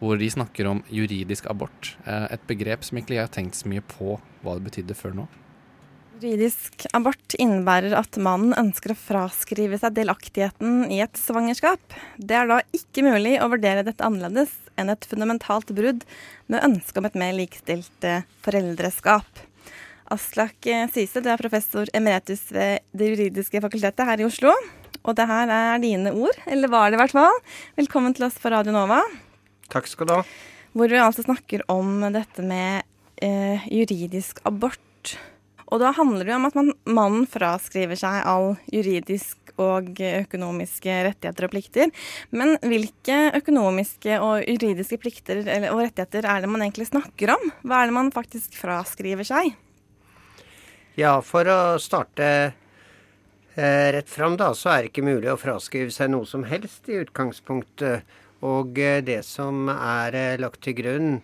Hvor 0.00 0.18
de 0.18 0.28
snakker 0.30 0.66
om 0.68 0.82
juridisk 0.90 1.46
abort. 1.50 1.96
Eh, 2.06 2.26
et 2.34 2.46
begrep 2.46 2.84
som 2.84 2.98
ikke 2.98 3.14
jeg 3.16 3.24
har 3.26 3.32
tenkt 3.32 3.54
så 3.56 3.68
mye 3.70 3.80
på 3.80 4.18
hva 4.42 4.54
det 4.58 4.64
betydde 4.70 4.94
før 4.98 5.14
nå. 5.14 5.26
Juridisk 6.14 6.84
abort 6.94 7.34
innebærer 7.42 7.96
at 7.98 8.14
mannen 8.22 8.54
ønsker 8.54 8.92
å 8.92 8.98
fraskrive 8.98 9.80
seg 9.80 9.96
delaktigheten 9.96 10.84
i 10.92 11.00
et 11.02 11.18
svangerskap. 11.18 11.82
Det 12.16 12.36
er 12.38 12.46
da 12.46 12.60
ikke 12.76 13.02
mulig 13.02 13.34
å 13.42 13.48
vurdere 13.50 13.82
dette 13.86 14.06
annerledes 14.06 14.52
enn 14.78 14.92
et 14.92 15.08
fundamentalt 15.10 15.72
brudd 15.74 16.06
med 16.46 16.62
ønske 16.62 17.02
om 17.02 17.08
et 17.08 17.18
mer 17.18 17.34
likestilt 17.34 18.06
eh, 18.06 18.22
foreldreskap. 18.46 19.42
Aslak 20.14 20.70
eh, 20.70 20.86
Syse, 20.94 21.18
du 21.18 21.28
er 21.32 21.40
professor 21.40 21.90
emeritus 21.96 22.46
ved 22.54 22.86
Det 22.94 23.10
juridiske 23.10 23.64
fakultetet 23.66 24.06
her 24.06 24.22
i 24.22 24.28
Oslo. 24.28 24.54
Og 25.02 25.18
det 25.18 25.26
her 25.28 25.50
er 25.50 25.82
dine 25.82 26.14
ord, 26.14 26.38
eller 26.46 26.70
var 26.70 26.88
det 26.88 27.00
i 27.00 27.02
hvert 27.02 27.18
fall. 27.18 27.42
Velkommen 27.76 28.14
til 28.14 28.28
oss 28.28 28.38
på 28.38 28.54
Radio 28.54 28.72
Nova. 28.76 29.02
Takk 29.74 29.90
skal 29.90 30.08
du 30.08 30.16
ha. 30.20 30.24
Hvor 30.78 30.94
vi 30.94 31.02
altså 31.02 31.26
snakker 31.26 31.66
om 31.74 32.06
dette 32.14 32.46
med 32.46 32.86
eh, 33.18 33.66
juridisk 33.74 34.44
abort. 34.46 35.18
Og 35.72 35.80
da 35.82 35.94
handler 35.96 36.26
det 36.26 36.34
jo 36.34 36.40
om 36.40 36.48
at 36.48 36.58
man, 36.58 36.74
mannen 36.84 37.26
fraskriver 37.30 37.98
seg 37.98 38.20
all 38.28 38.54
juridisk 38.72 39.40
og 39.60 40.00
økonomiske 40.02 40.94
rettigheter 41.08 41.46
og 41.46 41.52
plikter. 41.52 41.92
Men 42.34 42.56
hvilke 42.64 43.18
økonomiske 43.38 44.18
og 44.22 44.48
juridiske 44.48 44.98
plikter 45.02 45.44
eller, 45.44 45.70
og 45.74 45.84
rettigheter 45.84 46.26
er 46.26 46.42
det 46.42 46.50
man 46.50 46.64
egentlig 46.66 46.88
snakker 46.90 47.36
om? 47.36 47.52
Hva 47.62 47.82
er 47.82 47.90
det 47.90 47.96
man 47.96 48.12
faktisk 48.14 48.58
fraskriver 48.58 49.26
seg? 49.26 49.54
Ja, 50.98 51.18
for 51.26 51.48
å 51.50 51.60
starte 51.82 52.26
eh, 53.56 53.88
rett 53.94 54.10
fram, 54.10 54.36
da, 54.38 54.52
så 54.54 54.70
er 54.70 54.84
det 54.84 54.92
ikke 54.92 55.06
mulig 55.06 55.32
å 55.32 55.40
fraskrive 55.40 55.94
seg 55.94 56.12
noe 56.12 56.26
som 56.28 56.46
helst 56.46 56.90
i 56.90 57.00
utgangspunktet. 57.02 58.06
Og 58.46 58.78
eh, 58.78 59.00
det 59.06 59.22
som 59.26 59.70
er 59.74 60.18
eh, 60.18 60.36
lagt 60.42 60.62
til 60.66 60.78
grunn 60.78 61.16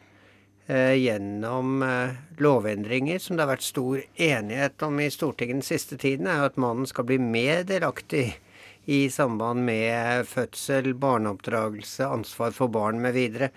gjennom 0.70 1.82
eh, 1.82 2.18
lovendringer 2.38 3.18
som 3.18 3.36
det 3.36 3.42
har 3.42 3.54
vært 3.54 3.66
stor 3.66 4.02
enighet 4.14 4.82
om 4.86 5.00
i 5.02 5.08
Stortinget 5.10 5.60
den 5.60 5.66
siste 5.66 5.98
tiden, 5.98 6.28
er 6.30 6.42
jo 6.42 6.50
at 6.50 6.60
mannen 6.60 6.86
skal 6.86 7.08
bli 7.08 7.18
mer 7.18 7.64
delaktig 7.66 8.28
i 8.90 9.00
samband 9.10 9.64
med 9.66 10.26
fødsel, 10.30 10.92
barneoppdragelse, 10.94 12.06
ansvar 12.06 12.54
for 12.56 12.72
barn 12.72 13.02
mv. 13.02 13.48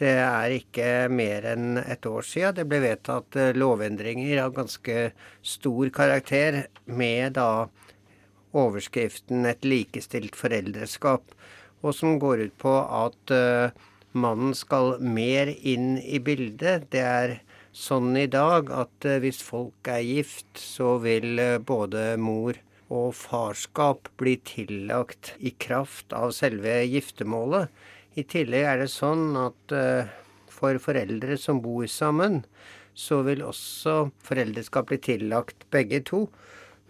Det 0.00 0.14
er 0.20 0.54
ikke 0.56 1.10
mer 1.12 1.44
enn 1.50 1.80
et 1.80 2.06
år 2.08 2.24
siden 2.24 2.56
det 2.56 2.68
ble 2.70 2.80
vedtatt 2.84 3.36
eh, 3.36 3.52
lovendringer 3.56 4.44
av 4.44 4.54
ganske 4.56 5.10
stor 5.42 5.90
karakter 5.96 6.64
med 6.84 7.38
da 7.40 7.68
overskriften 8.56 9.46
'Et 9.46 9.64
likestilt 9.64 10.36
foreldreskap', 10.36 11.36
og 11.82 11.94
som 11.94 12.18
går 12.18 12.46
ut 12.48 12.58
på 12.58 12.74
at 13.04 13.30
eh, 13.30 13.70
mannen 14.12 14.54
skal 14.54 14.98
mer 15.00 15.50
inn 15.50 15.98
i 15.98 16.18
bildet. 16.22 16.88
Det 16.90 17.02
er 17.04 17.36
sånn 17.72 18.16
i 18.18 18.26
dag 18.30 18.70
at 18.74 19.06
eh, 19.06 19.20
hvis 19.22 19.40
folk 19.44 19.90
er 19.90 20.02
gift, 20.02 20.50
så 20.58 20.96
vil 21.02 21.38
eh, 21.38 21.58
både 21.58 22.16
mor 22.18 22.58
og 22.90 23.14
farskap 23.14 24.10
bli 24.18 24.34
tillagt 24.42 25.34
i 25.38 25.52
kraft 25.62 26.12
av 26.16 26.34
selve 26.34 26.80
giftermålet. 26.90 27.70
I 28.18 28.26
tillegg 28.26 28.66
er 28.66 28.82
det 28.82 28.90
sånn 28.90 29.38
at 29.38 29.74
eh, 29.76 30.10
for 30.50 30.80
foreldre 30.82 31.38
som 31.38 31.62
bor 31.62 31.86
sammen, 31.86 32.42
så 32.98 33.22
vil 33.24 33.44
også 33.46 34.10
foreldreskap 34.26 34.90
bli 34.90 34.98
tillagt 34.98 35.68
begge 35.70 36.02
to. 36.04 36.26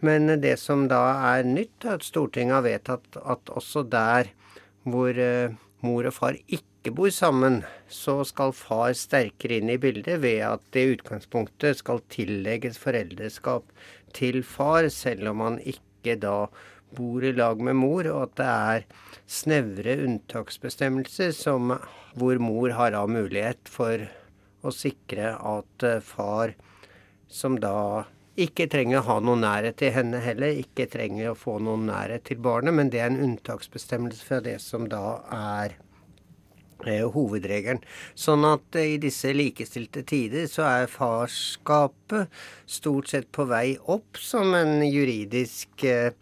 Men 0.01 0.33
det 0.41 0.57
som 0.57 0.87
da 0.89 1.03
er 1.35 1.45
nytt, 1.45 1.85
er 1.85 1.99
at 1.99 2.07
Stortinget 2.07 2.57
har 2.57 2.65
vedtatt 2.65 3.21
at 3.21 3.53
også 3.53 3.85
der 3.85 4.33
hvor 4.89 5.13
mor 5.85 6.09
og 6.09 6.15
far 6.17 6.39
ikke 6.49 6.70
bor 6.89 7.11
sammen, 7.13 7.61
så 7.93 8.23
skal 8.25 8.55
far 8.57 8.95
sterkere 8.97 9.59
inn 9.61 9.69
i 9.69 9.77
bildet 9.81 10.23
ved 10.23 10.39
at 10.47 10.63
det 10.73 10.87
utgangspunktet 10.95 11.83
skal 11.83 12.01
tillegges 12.09 12.79
foreldreskap 12.81 13.67
til 14.17 14.41
far, 14.41 14.89
selv 14.89 15.29
om 15.35 15.43
han 15.45 15.59
ikke 15.61 16.17
da 16.23 16.47
bor 16.97 17.27
i 17.27 17.35
lag 17.37 17.61
med 17.61 17.77
mor, 17.77 18.09
og 18.09 18.23
at 18.23 18.33
det 18.41 18.47
er 18.47 18.87
snevre 19.29 19.99
unntaksbestemmelser 20.07 21.37
som, 21.37 21.75
hvor 22.17 22.41
mor 22.41 22.73
har 22.79 22.97
da 22.97 23.05
mulighet 23.05 23.69
for 23.69 24.09
å 24.65 24.73
sikre 24.73 25.35
at 25.37 25.87
eh, 25.87 26.01
far, 26.01 26.57
som 27.29 27.61
da 27.61 28.09
ikke 28.41 28.71
trenger 28.73 29.03
å 29.03 29.07
ha 29.11 29.19
noen 29.21 29.45
nærhet 29.45 29.77
til 29.83 29.93
henne 29.95 30.25
heller, 30.25 30.57
ikke 30.65 30.89
trenger 30.89 31.35
å 31.35 31.39
få 31.39 31.59
noen 31.61 31.85
nærhet 31.91 32.25
til 32.31 32.41
barnet, 32.41 32.73
men 32.73 32.89
det 32.89 33.05
er 33.05 33.13
en 33.13 33.23
unntaksbestemmelse 33.29 34.25
fra 34.25 34.41
det 34.49 34.57
som 34.65 34.89
da 34.89 35.21
er 35.37 35.77
hovedregelen. 36.87 37.83
Sånn 38.15 38.47
at 38.49 38.79
eh, 38.79 38.95
i 38.95 39.01
disse 39.03 39.33
likestilte 39.37 40.03
tider 40.09 40.49
så 40.51 40.67
er 40.69 40.91
farskapet 40.91 42.31
stort 42.67 43.13
sett 43.13 43.31
på 43.33 43.47
vei 43.51 43.77
opp 43.93 44.21
som 44.21 44.55
en 44.59 44.81
juridisk 44.87 45.85
eh, 45.85 46.13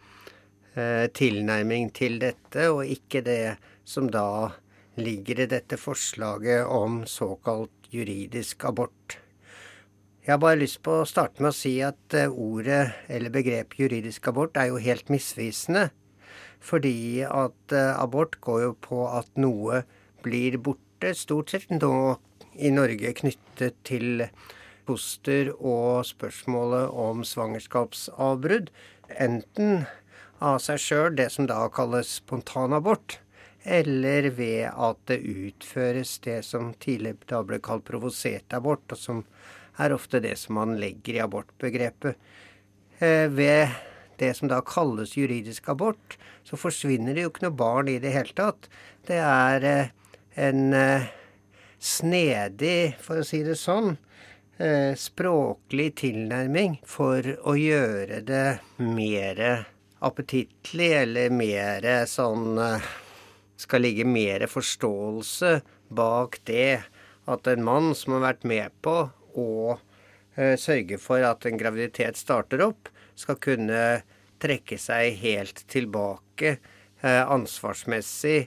eh, 0.75 1.07
tilnærming 1.15 1.93
til 1.97 2.19
dette, 2.23 2.69
og 2.71 2.85
ikke 2.87 3.23
det 3.27 3.57
som 3.89 4.11
da 4.13 4.51
ligger 4.99 5.45
i 5.45 5.51
dette 5.51 5.79
forslaget 5.79 6.67
om 6.67 7.05
såkalt 7.07 7.91
juridisk 7.95 8.65
abort. 8.69 9.19
Jeg 10.29 10.35
har 10.35 10.41
bare 10.43 10.59
lyst 10.61 10.83
på 10.85 10.93
å 11.01 11.07
starte 11.09 11.41
med 11.41 11.55
å 11.55 11.57
si 11.57 11.79
at 11.81 12.13
eh, 12.13 12.29
ordet 12.29 12.83
eller 13.09 13.33
begrepet 13.33 13.79
juridisk 13.81 14.27
abort 14.29 14.59
er 14.61 14.69
jo 14.69 14.83
helt 14.85 15.09
misvisende. 15.09 15.87
Fordi 16.61 17.23
at 17.25 17.73
eh, 17.73 17.95
abort 17.97 18.37
går 18.45 18.61
jo 18.67 18.75
på 18.85 19.07
at 19.09 19.31
noe 19.41 19.87
blir 20.25 20.59
borte, 20.59 21.15
stort 21.15 21.53
sett 21.55 21.71
nå 21.71 22.19
i 22.59 22.71
Norge 22.75 23.13
knyttet 23.21 23.77
til 23.87 24.25
foster 24.89 25.53
og 25.55 26.07
spørsmålet 26.09 26.91
om 26.91 27.25
svangerskapsavbrudd. 27.27 28.71
Enten 29.21 29.87
av 30.45 30.59
seg 30.63 30.81
sjøl, 30.83 31.17
det 31.19 31.31
som 31.35 31.49
da 31.51 31.61
kalles 31.75 32.19
spontanabort, 32.21 33.19
eller 33.69 34.31
ved 34.33 34.71
at 34.71 35.01
det 35.11 35.19
utføres 35.21 36.17
det 36.25 36.41
som 36.47 36.73
tidligere 36.81 37.29
da 37.29 37.43
ble 37.47 37.59
kalt 37.63 37.85
provosert 37.89 38.55
abort, 38.57 38.87
og 38.95 39.01
som 39.01 39.25
er 39.79 39.95
ofte 39.95 40.23
det 40.25 40.37
som 40.41 40.57
man 40.59 40.77
legger 40.81 41.19
i 41.19 41.25
abortbegrepet. 41.27 42.17
Eh, 42.99 43.27
ved 43.31 43.77
det 44.19 44.33
som 44.35 44.51
da 44.51 44.61
kalles 44.67 45.15
juridisk 45.19 45.69
abort, 45.71 46.17
så 46.47 46.59
forsvinner 46.59 47.15
det 47.15 47.27
jo 47.27 47.33
ikke 47.33 47.47
noe 47.47 47.59
barn 47.59 47.91
i 47.93 48.01
det 48.03 48.15
hele 48.15 48.35
tatt. 48.35 48.71
Det 49.07 49.21
er 49.23 49.67
eh, 49.67 49.93
en 50.39 50.73
eh, 50.73 51.03
snedig, 51.79 52.97
for 53.03 53.21
å 53.21 53.27
si 53.27 53.41
det 53.47 53.57
sånn, 53.59 53.97
eh, 54.63 54.95
språklig 54.99 55.91
tilnærming 56.03 56.79
for 56.87 57.27
å 57.43 57.57
gjøre 57.59 58.21
det 58.27 58.61
mer 58.79 59.43
appetittlig, 59.99 60.93
eller 61.03 61.35
mer 61.35 61.91
sånn 62.07 62.63
eh, 62.63 62.95
Skal 63.59 63.83
ligge 63.83 64.05
mer 64.07 64.45
forståelse 64.47 65.49
bak 65.91 66.37
det 66.47 66.85
at 67.27 67.49
en 67.51 67.65
mann 67.67 67.89
som 67.99 68.13
har 68.15 68.21
vært 68.29 68.45
med 68.47 68.77
på 68.87 68.93
å 69.35 69.49
sørge 70.63 71.01
for 71.03 71.27
at 71.27 71.43
en 71.43 71.59
graviditet 71.59 72.15
starter 72.21 72.63
opp, 72.63 72.87
skal 73.19 73.41
kunne 73.43 73.81
trekke 74.39 74.79
seg 74.79 75.19
helt 75.25 75.65
tilbake 75.67 76.55
ansvarsmessig. 77.03 78.47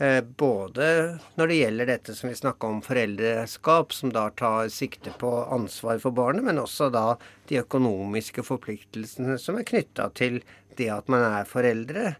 Eh, 0.00 0.22
både 0.24 1.18
når 1.36 1.50
det 1.50 1.56
gjelder 1.58 1.88
dette 1.90 2.14
som 2.16 2.30
vi 2.30 2.38
snakka 2.38 2.68
om 2.72 2.78
foreldreskap, 2.80 3.92
som 3.92 4.12
da 4.14 4.30
tar 4.32 4.70
sikte 4.72 5.12
på 5.20 5.28
ansvar 5.52 6.00
for 6.00 6.16
barnet, 6.16 6.46
men 6.46 6.62
også 6.62 6.88
da 6.94 7.18
de 7.50 7.58
økonomiske 7.60 8.40
forpliktelsene 8.46 9.36
som 9.36 9.58
er 9.60 9.66
knytta 9.68 10.06
til 10.16 10.38
det 10.78 10.88
at 10.94 11.10
man 11.12 11.26
er 11.26 11.44
foreldre. 11.48 12.14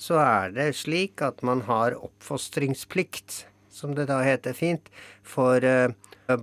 Så 0.00 0.16
er 0.22 0.54
det 0.56 0.70
slik 0.80 1.20
at 1.24 1.44
man 1.44 1.66
har 1.68 1.98
oppfostringsplikt, 2.00 3.42
som 3.68 3.92
det 3.98 4.08
da 4.08 4.22
heter 4.24 4.56
fint, 4.56 4.88
for 5.20 5.60
eh, 5.60 5.92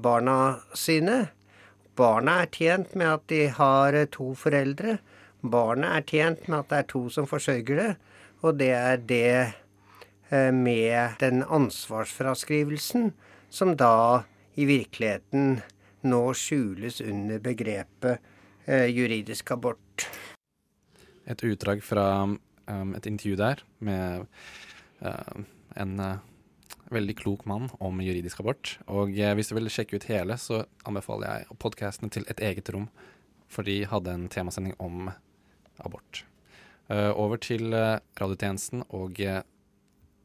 barna 0.06 0.38
sine. 0.78 1.24
Barna 1.98 2.44
er 2.44 2.54
tjent 2.54 2.94
med 2.94 3.16
at 3.16 3.26
de 3.34 3.48
har 3.58 3.98
eh, 3.98 4.06
to 4.14 4.36
foreldre. 4.38 5.00
Barnet 5.42 5.90
er 5.90 6.08
tjent 6.14 6.46
med 6.46 6.62
at 6.62 6.70
det 6.70 6.84
er 6.84 6.90
to 6.94 7.04
som 7.18 7.26
forsørger 7.26 7.82
det. 7.82 7.92
Og 8.46 8.62
det 8.62 8.72
er 8.78 9.02
det 9.10 9.63
med 10.54 11.20
den 11.22 11.44
ansvarsfraskrivelsen 11.44 13.12
som 13.54 13.76
da 13.78 14.24
i 14.58 14.66
virkeligheten 14.66 15.60
nå 16.10 16.22
skjules 16.36 17.02
under 17.02 17.40
begrepet 17.44 18.20
eh, 18.66 18.90
juridisk 18.92 19.52
abort. 19.56 20.08
Et 21.26 21.44
utdrag 21.48 21.84
fra 21.86 22.06
um, 22.26 22.94
et 22.98 23.08
intervju 23.08 23.38
der 23.40 23.64
med 23.80 24.26
uh, 25.06 25.44
en 25.80 25.94
uh, 26.00 26.18
veldig 26.92 27.16
klok 27.22 27.46
mann 27.50 27.70
om 27.80 28.02
juridisk 28.04 28.44
abort. 28.44 28.76
Og 28.88 29.16
uh, 29.16 29.32
hvis 29.38 29.54
du 29.54 29.56
vil 29.58 29.72
sjekke 29.72 29.98
ut 29.98 30.10
hele, 30.12 30.38
så 30.38 30.66
anbefaler 30.88 31.30
jeg 31.30 31.60
podkastene 31.64 32.12
til 32.12 32.28
Et 32.28 32.44
eget 32.52 32.74
rom, 32.76 32.90
for 33.48 33.64
de 33.64 33.84
hadde 33.88 34.12
en 34.12 34.28
temasending 34.30 34.76
om 34.80 35.10
abort. 35.80 36.26
Over 36.92 37.40
til 37.40 37.72
radiotjenesten 38.20 38.84
og 38.94 39.18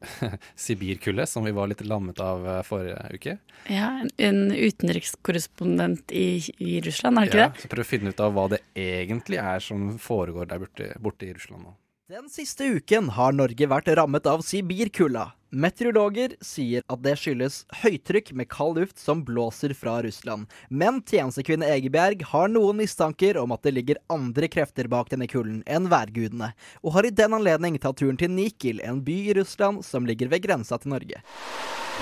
Sibirkullet, 0.54 1.28
som 1.28 1.44
vi 1.44 1.52
var 1.56 1.70
litt 1.70 1.82
lammet 1.86 2.20
av 2.22 2.44
uh, 2.46 2.58
forrige 2.66 2.98
uke. 3.14 3.36
Ja, 3.70 3.88
en, 4.02 4.10
en 4.16 4.52
utenrikskorrespondent 4.54 6.12
i, 6.12 6.40
i 6.58 6.80
Russland, 6.84 7.18
er 7.18 7.26
det 7.26 7.32
ikke 7.32 7.42
Ja, 7.42 7.48
det? 7.54 7.64
så 7.64 7.70
prøv 7.72 7.84
å 7.86 7.88
finne 7.88 8.12
ut 8.14 8.20
av 8.24 8.34
hva 8.36 8.46
det 8.54 8.60
egentlig 8.78 9.40
er 9.42 9.64
som 9.64 9.90
foregår 10.02 10.50
der 10.50 10.62
borte, 10.62 10.90
borte 11.02 11.28
i 11.28 11.34
Russland 11.34 11.66
nå. 11.66 11.74
Den 12.08 12.30
siste 12.32 12.64
uken 12.78 13.10
har 13.18 13.34
Norge 13.36 13.66
vært 13.68 13.90
rammet 13.98 14.24
av 14.30 14.40
sibirkulda. 14.46 15.26
Meteorologer 15.48 16.34
sier 16.44 16.82
at 16.92 17.00
det 17.00 17.14
skyldes 17.16 17.62
høytrykk 17.80 18.34
med 18.36 18.50
kald 18.52 18.76
luft 18.76 18.98
som 19.00 19.22
blåser 19.24 19.72
fra 19.72 19.94
Russland. 20.04 20.44
Men 20.68 21.00
tjenestekvinne 21.08 21.70
Egebjerg 21.72 22.26
har 22.34 22.52
noen 22.52 22.76
mistanker 22.82 23.38
om 23.40 23.54
at 23.56 23.64
det 23.64 23.72
ligger 23.78 24.02
andre 24.12 24.50
krefter 24.52 24.90
bak 24.92 25.08
denne 25.08 25.28
kulden 25.30 25.62
enn 25.64 25.88
værgudene, 25.88 26.52
og 26.84 26.98
har 26.98 27.08
i 27.08 27.14
den 27.16 27.38
anledning 27.38 27.80
tatt 27.80 27.96
turen 28.02 28.20
til 28.20 28.34
Nikil, 28.34 28.84
en 28.84 29.00
by 29.06 29.16
i 29.30 29.38
Russland 29.40 29.86
som 29.88 30.04
ligger 30.04 30.28
ved 30.28 30.44
grensa 30.44 30.76
til 30.82 30.92
Norge. 30.92 31.24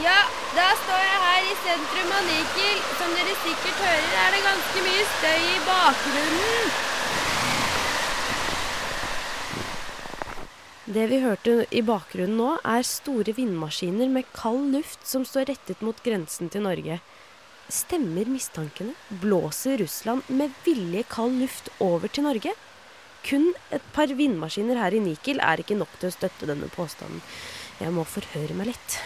Ja, 0.03 0.19
da 0.59 0.67
står 0.83 1.07
jeg 1.07 1.23
her 1.29 1.47
i 1.47 1.57
sentrum 1.63 2.13
av 2.19 2.27
Nikil. 2.27 2.83
Som 2.99 3.15
dere 3.15 3.39
sikkert 3.47 3.81
hører, 3.87 4.13
er 4.27 4.35
det 4.35 4.45
ganske 4.51 4.85
mye 4.91 5.09
støy 5.15 5.49
i 5.55 5.65
bakgrunnen. 5.71 6.95
Det 10.87 11.09
vi 11.11 11.17
hørte 11.19 11.65
i 11.75 11.81
bakgrunnen 11.83 12.37
nå, 12.39 12.51
er 12.63 12.85
store 12.87 13.33
vindmaskiner 13.35 14.07
med 14.07 14.29
kald 14.37 14.69
luft 14.71 15.03
som 15.03 15.25
står 15.27 15.49
rettet 15.51 15.81
mot 15.83 15.99
grensen 16.05 16.47
til 16.53 16.63
Norge. 16.63 17.01
Stemmer 17.67 18.29
mistankene? 18.31 18.95
Blåser 19.11 19.81
Russland 19.83 20.23
med 20.31 20.55
vilje 20.63 21.03
kald 21.11 21.41
luft 21.41 21.73
over 21.83 22.07
til 22.07 22.29
Norge? 22.29 22.55
Kun 23.27 23.49
et 23.75 23.83
par 23.97 24.15
vindmaskiner 24.15 24.79
her 24.79 24.95
i 24.95 25.03
Nikel 25.03 25.43
er 25.43 25.59
ikke 25.59 25.75
nok 25.75 25.91
til 25.99 26.13
å 26.13 26.15
støtte 26.15 26.47
denne 26.47 26.71
påstanden. 26.71 27.19
Jeg 27.83 27.91
må 27.91 28.07
forhøre 28.07 28.55
meg 28.55 28.71
litt. 28.71 29.01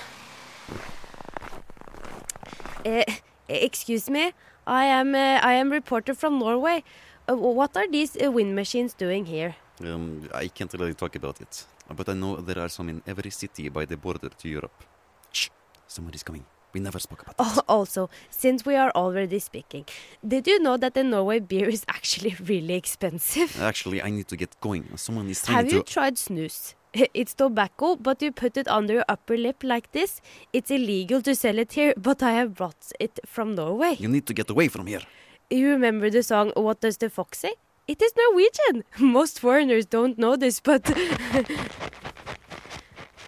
Eh, 2.84 3.22
excuse 3.48 4.12
me, 4.12 4.34
I 4.66 4.84
am, 4.84 5.14
uh, 5.14 5.40
I 5.40 5.56
am 5.56 5.72
reporter 5.72 6.12
from 6.12 6.38
Norway. 6.38 6.84
Uh, 7.26 7.36
what 7.40 7.74
are 7.74 7.88
these 7.88 8.18
uh, 8.20 8.30
wind 8.30 8.54
machines 8.54 8.92
doing 8.92 9.24
here? 9.32 9.56
Um, 9.82 10.28
I 10.34 10.48
can't 10.48 10.72
really 10.74 10.94
talk 10.94 11.16
about 11.16 11.40
it, 11.40 11.64
but 11.94 12.08
I 12.08 12.12
know 12.14 12.36
there 12.36 12.58
are 12.58 12.68
some 12.68 12.88
in 12.88 13.02
every 13.06 13.30
city 13.30 13.68
by 13.68 13.84
the 13.86 13.96
border 13.96 14.28
to 14.28 14.48
Europe. 14.48 14.84
Shh, 15.32 15.48
somebody's 15.86 16.22
coming. 16.22 16.44
We 16.72 16.80
never 16.80 16.98
spoke 17.00 17.22
about 17.22 17.34
Oh, 17.38 17.60
also, 17.68 18.10
since 18.28 18.64
we 18.64 18.76
are 18.76 18.92
already 18.94 19.38
speaking, 19.38 19.86
did 20.26 20.46
you 20.46 20.60
know 20.60 20.76
that 20.76 20.94
the 20.94 21.02
Norway 21.02 21.40
beer 21.40 21.68
is 21.68 21.84
actually 21.88 22.36
really 22.44 22.74
expensive? 22.74 23.60
Actually, 23.60 24.02
I 24.02 24.10
need 24.10 24.28
to 24.28 24.36
get 24.36 24.54
going. 24.60 24.84
Someone 24.96 25.28
is 25.28 25.42
trying 25.42 25.56
Have 25.56 25.68
to. 25.68 25.74
Have 25.76 25.78
you 25.78 25.82
tried 25.82 26.14
snus? 26.16 26.74
It's 27.14 27.34
tobacco, 27.34 27.96
but 27.96 28.20
you 28.20 28.32
put 28.32 28.56
it 28.56 28.68
under 28.68 28.94
your 28.94 29.04
upper 29.08 29.36
lip 29.36 29.62
like 29.62 29.92
this. 29.92 30.20
It's 30.52 30.70
illegal 30.70 31.22
to 31.22 31.34
sell 31.34 31.58
it 31.58 31.72
here, 31.72 31.94
but 31.96 32.22
I 32.22 32.32
have 32.32 32.54
brought 32.54 32.92
it 32.98 33.18
from 33.26 33.54
Norway. 33.54 33.96
You 33.98 34.08
need 34.08 34.26
to 34.26 34.34
get 34.34 34.50
away 34.50 34.68
from 34.68 34.86
here. 34.86 35.02
You 35.50 35.68
remember 35.70 36.10
the 36.10 36.22
song 36.22 36.52
What 36.54 36.80
Does 36.80 36.98
the 36.98 37.08
Fox 37.10 37.38
Say? 37.38 37.54
It 37.90 38.00
is 38.02 38.12
Norwegian! 38.14 38.84
Most 39.00 39.40
foreigners 39.40 39.84
don't 39.84 40.16
know 40.16 40.36
this, 40.36 40.60
but 40.60 40.84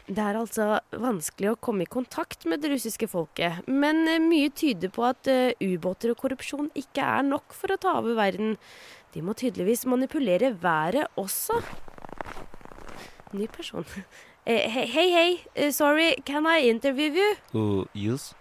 Det 0.07 0.20
er 0.22 0.37
altså 0.37 0.66
vanskelig 1.03 1.48
å 1.51 1.57
komme 1.59 1.83
i 1.83 1.90
kontakt 1.90 2.44
med 2.46 2.61
det 2.62 2.70
russiske 2.70 3.09
folket, 3.11 3.64
men 3.66 4.05
eh, 4.11 4.20
mye 4.22 4.51
tyder 4.55 4.92
på 4.92 5.07
at 5.09 5.31
eh, 5.31 5.55
ubåter 5.64 6.12
og 6.12 6.20
korrupsjon 6.20 6.68
ikke 6.79 7.03
er 7.03 7.25
nok 7.27 7.57
for 7.57 7.72
å 7.75 7.79
ta 7.81 7.94
over 7.98 8.14
verden. 8.18 8.55
De 9.16 9.22
må 9.25 9.35
tydeligvis 9.38 9.87
manipulere 9.90 10.53
været 10.62 11.09
også. 11.18 11.59
Ny 13.35 13.48
person. 13.57 13.88
Eh, 14.42 14.64
Hei, 14.75 15.05
hei, 15.14 15.70
sorry, 15.70 16.16
can 16.27 16.48
I 16.51 16.66
interview 16.66 17.14
you? 17.14 17.29
Uh, 17.55 17.85
yes. 17.94 18.33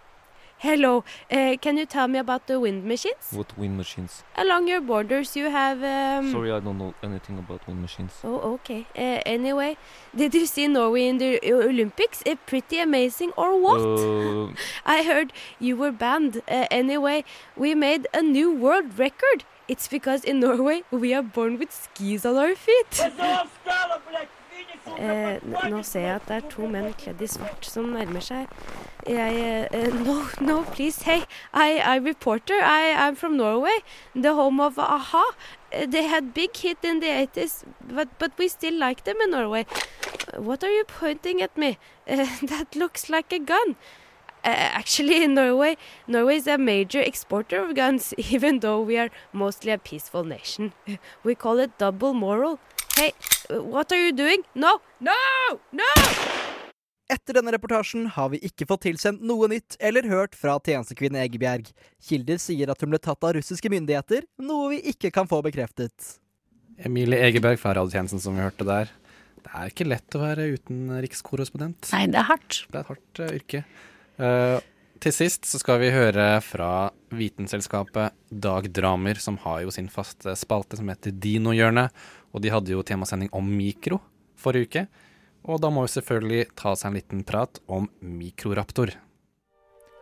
Hello. 0.62 1.04
Uh, 1.32 1.58
can 1.60 1.76
you 1.76 1.88
tell 1.88 2.08
me 2.08 2.20
about 2.20 2.46
the 2.46 2.60
wind 2.60 2.86
machines? 2.86 3.32
What 3.32 3.58
wind 3.58 3.78
machines? 3.78 4.24
Along 4.36 4.68
your 4.68 4.80
borders 4.80 5.36
you 5.36 5.50
have... 5.50 5.82
Um... 5.82 6.32
Sorry, 6.32 6.52
I 6.52 6.60
don't 6.60 6.78
know 6.78 6.94
anything 7.02 7.40
about 7.40 7.68
wind 7.68 7.82
machines. 7.82 8.12
Oh, 8.24 8.54
okay. 8.54 8.86
Uh, 8.96 9.24
anyway, 9.26 9.76
did 10.16 10.36
you 10.36 10.46
see 10.46 10.68
Norway 10.68 11.08
in 11.08 11.18
the 11.18 11.40
Olympics? 11.52 12.22
Uh, 12.28 12.36
pretty 12.46 12.78
amazing, 12.78 13.32
or 13.38 13.60
what? 13.60 13.82
Uh, 13.82 14.54
I 14.86 15.02
heard 15.02 15.34
you 15.58 15.78
were 15.78 15.92
banned. 15.92 16.44
Uh, 16.48 16.68
anyway, 16.70 17.24
we 17.58 17.74
made 17.74 18.06
a 18.14 18.22
new 18.22 18.54
world 18.54 19.00
record. 19.00 19.46
It's 19.68 19.88
because 19.88 20.24
in 20.24 20.42
Norway 20.42 20.84
we 20.92 21.12
are 21.16 21.24
born 21.24 21.58
with 21.58 21.72
skis 21.72 22.24
on 22.24 22.38
our 22.38 22.54
feet. 22.54 23.02
Eh, 25.00 25.40
nå 25.70 25.82
ser 25.86 26.00
jeg 26.00 26.16
at 26.16 26.28
det 26.28 26.36
er 26.36 26.48
to 26.52 26.68
menn 26.70 26.92
kledd 26.98 27.22
i 27.22 27.28
svart 27.30 27.66
som 27.66 27.92
nærmer 27.94 28.24
seg. 28.26 28.50
Jeg 29.08 29.68
uh, 29.74 30.04
No, 30.06 30.28
no, 30.40 30.64
please. 30.64 31.02
Hey, 31.02 31.24
I, 31.54 31.80
I'm 31.80 32.04
reporter. 32.06 32.60
I, 32.62 32.94
I'm 32.94 33.16
from 33.16 33.36
Norway, 33.38 33.78
the 34.16 34.34
home 34.34 34.60
of 34.60 34.78
a-ha. 34.78 35.24
Eh, 35.72 35.86
They 35.88 36.04
had 36.04 36.34
big 36.34 36.56
hit 36.56 36.78
in 36.84 37.00
the 37.00 37.08
80s, 37.08 37.64
but, 37.88 38.08
but 38.20 38.32
we 38.38 38.48
still 38.48 38.78
like 38.78 39.04
them 39.04 39.18
in 39.24 39.32
Norway. 39.32 39.66
Uh, 40.34 40.42
What 40.42 40.64
are 40.64 40.70
you 40.70 40.84
pointing 40.84 41.42
at 41.42 41.58
me? 41.58 41.78
Uh, 42.08 42.28
that 42.44 42.76
looks 42.76 43.10
like 43.10 43.34
a 43.34 43.40
gun. 43.40 43.76
Uh, 44.44 44.50
actually, 44.50 45.24
in 45.24 45.34
Norway, 45.36 45.78
Norway 46.08 46.36
is 46.36 46.48
a 46.48 46.58
major 46.58 47.00
exporter 47.02 47.64
of 47.64 47.76
guns, 47.76 48.14
even 48.32 48.60
though 48.60 48.82
we 48.82 48.98
are 48.98 49.10
mostly 49.34 49.72
a 49.72 49.78
peaceful 49.78 50.24
nation. 50.24 50.74
We 51.24 51.36
call 51.36 51.60
it 51.60 51.78
double 51.78 52.14
moral. 52.14 52.60
Hey, 52.96 53.14
uh, 53.50 53.64
what 53.64 53.92
are 53.92 54.04
you 54.06 54.12
doing? 54.12 54.44
No, 54.54 54.82
no, 55.00 55.14
no! 55.72 56.41
Etter 57.12 57.36
denne 57.36 57.52
reportasjen 57.52 58.06
har 58.16 58.30
vi 58.32 58.40
ikke 58.48 58.64
fått 58.70 58.86
tilsendt 58.86 59.24
noe 59.28 59.50
nytt 59.52 59.76
eller 59.84 60.06
hørt 60.08 60.36
fra 60.38 60.54
tjenestekvinne 60.64 61.20
Egebjerg. 61.26 61.68
Kilder 62.08 62.40
sier 62.40 62.72
at 62.72 62.80
hun 62.80 62.94
ble 62.94 63.02
tatt 63.04 63.28
av 63.28 63.34
russiske 63.36 63.72
myndigheter, 63.74 64.24
noe 64.40 64.70
vi 64.72 64.80
ikke 64.94 65.12
kan 65.12 65.28
få 65.28 65.42
bekreftet. 65.44 66.14
Emilie 66.80 67.20
Egeberg 67.28 67.60
fra 67.60 67.76
radiotjenesten 67.76 68.24
som 68.24 68.38
vi 68.38 68.46
hørte 68.46 68.68
der, 68.68 68.94
Det 69.42 69.52
er 69.58 69.72
ikke 69.72 69.88
lett 69.90 70.16
å 70.16 70.22
være 70.22 70.44
utenrikskorrespondent. 70.54 71.90
Nei, 71.96 72.06
det 72.14 72.20
er 72.22 72.28
hardt. 72.30 72.60
Det 72.70 72.78
er 72.78 72.84
et 72.84 72.92
hardt 72.92 73.22
uh, 73.24 73.32
yrke. 73.40 73.62
Uh, 74.22 74.60
til 75.02 75.16
sist 75.18 75.50
så 75.50 75.58
skal 75.58 75.82
vi 75.82 75.90
høre 75.90 76.28
fra 76.46 76.92
Vitenselskapet 77.10 78.14
Dag 78.30 78.70
Dramer, 78.70 79.18
som 79.18 79.40
har 79.42 79.64
jo 79.66 79.74
sin 79.74 79.90
faste 79.90 80.38
spalte 80.38 80.78
som 80.78 80.94
heter 80.94 81.12
Dinohjørnet. 81.12 81.90
Og 82.32 82.46
de 82.46 82.54
hadde 82.54 82.72
jo 82.76 82.86
temasending 82.86 83.34
om 83.34 83.50
mikro 83.50 83.98
forrige 84.38 84.70
uke. 84.70 84.86
Og 85.50 85.62
da 85.62 85.72
må 85.74 85.86
vi 85.86 85.94
selvfølgelig 85.96 86.52
ta 86.60 86.76
seg 86.78 86.92
en 86.92 86.98
liten 87.00 87.24
prat 87.26 87.62
om 87.66 87.88
mikroraptor. 88.02 88.94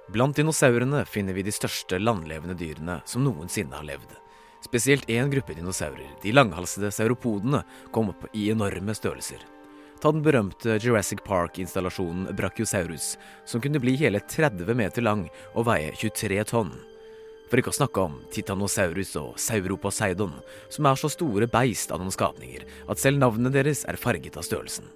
Blant 0.09 0.35
dinosaurene 0.39 1.03
finner 1.05 1.37
vi 1.37 1.45
de 1.45 1.53
største 1.53 1.99
landlevende 2.01 2.57
dyrene 2.57 2.97
som 3.07 3.23
noensinne 3.23 3.77
har 3.77 3.85
levd. 3.85 4.15
Spesielt 4.65 5.07
én 5.07 5.29
gruppe 5.31 5.55
dinosaurer, 5.55 6.09
de 6.23 6.33
langhalsede 6.33 6.91
sauropodene, 6.91 7.61
kom 7.95 8.09
opp 8.11 8.25
i 8.33 8.49
enorme 8.51 8.95
størrelser. 8.97 9.45
Ta 9.99 10.11
den 10.11 10.23
berømte 10.23 10.77
Jurassic 10.79 11.21
Park-installasjonen 11.25 12.33
Brachiosaurus, 12.35 13.17
som 13.45 13.61
kunne 13.61 13.79
bli 13.83 13.95
hele 13.99 14.19
30 14.19 14.75
meter 14.75 15.03
lang 15.03 15.25
og 15.53 15.67
veie 15.67 15.93
23 15.95 16.43
tonn. 16.51 16.71
For 17.49 17.59
ikke 17.59 17.71
å 17.73 17.79
snakke 17.79 18.05
om 18.05 18.19
Titanosaurus 18.33 19.15
og 19.19 19.39
Sauroposeidon, 19.41 20.35
som 20.69 20.87
er 20.87 20.99
så 20.99 21.09
store 21.11 21.49
beist 21.51 21.91
av 21.91 22.01
noen 22.01 22.13
skapninger 22.13 22.65
at 22.87 23.01
selv 23.01 23.19
navnene 23.21 23.51
deres 23.53 23.85
er 23.89 23.99
farget 23.99 24.37
av 24.37 24.45
størrelsen. 24.47 24.87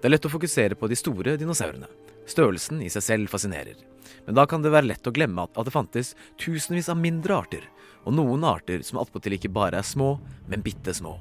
Det 0.00 0.08
er 0.08 0.14
lett 0.14 0.24
å 0.24 0.32
fokusere 0.32 0.76
på 0.80 0.88
de 0.88 0.96
store 0.96 1.34
dinosaurene. 1.36 1.88
Størrelsen 2.24 2.78
i 2.80 2.88
seg 2.88 3.04
selv 3.04 3.32
fascinerer. 3.32 3.76
Men 4.24 4.38
da 4.38 4.46
kan 4.48 4.62
det 4.64 4.72
være 4.72 4.88
lett 4.88 5.06
å 5.06 5.12
glemme 5.12 5.44
at, 5.44 5.58
det 5.60 5.74
fantes 5.74 6.14
tusenvis 6.40 6.88
av 6.88 6.96
mindre 6.96 7.36
arter, 7.36 7.66
og 8.08 8.16
noen 8.16 8.46
arter 8.48 8.80
som 8.86 9.00
attpåtil 9.02 9.36
ikke 9.36 9.52
bare 9.52 9.76
er 9.80 9.84
små, 9.84 10.14
men 10.48 10.64
bitte 10.64 10.94
små. 10.96 11.18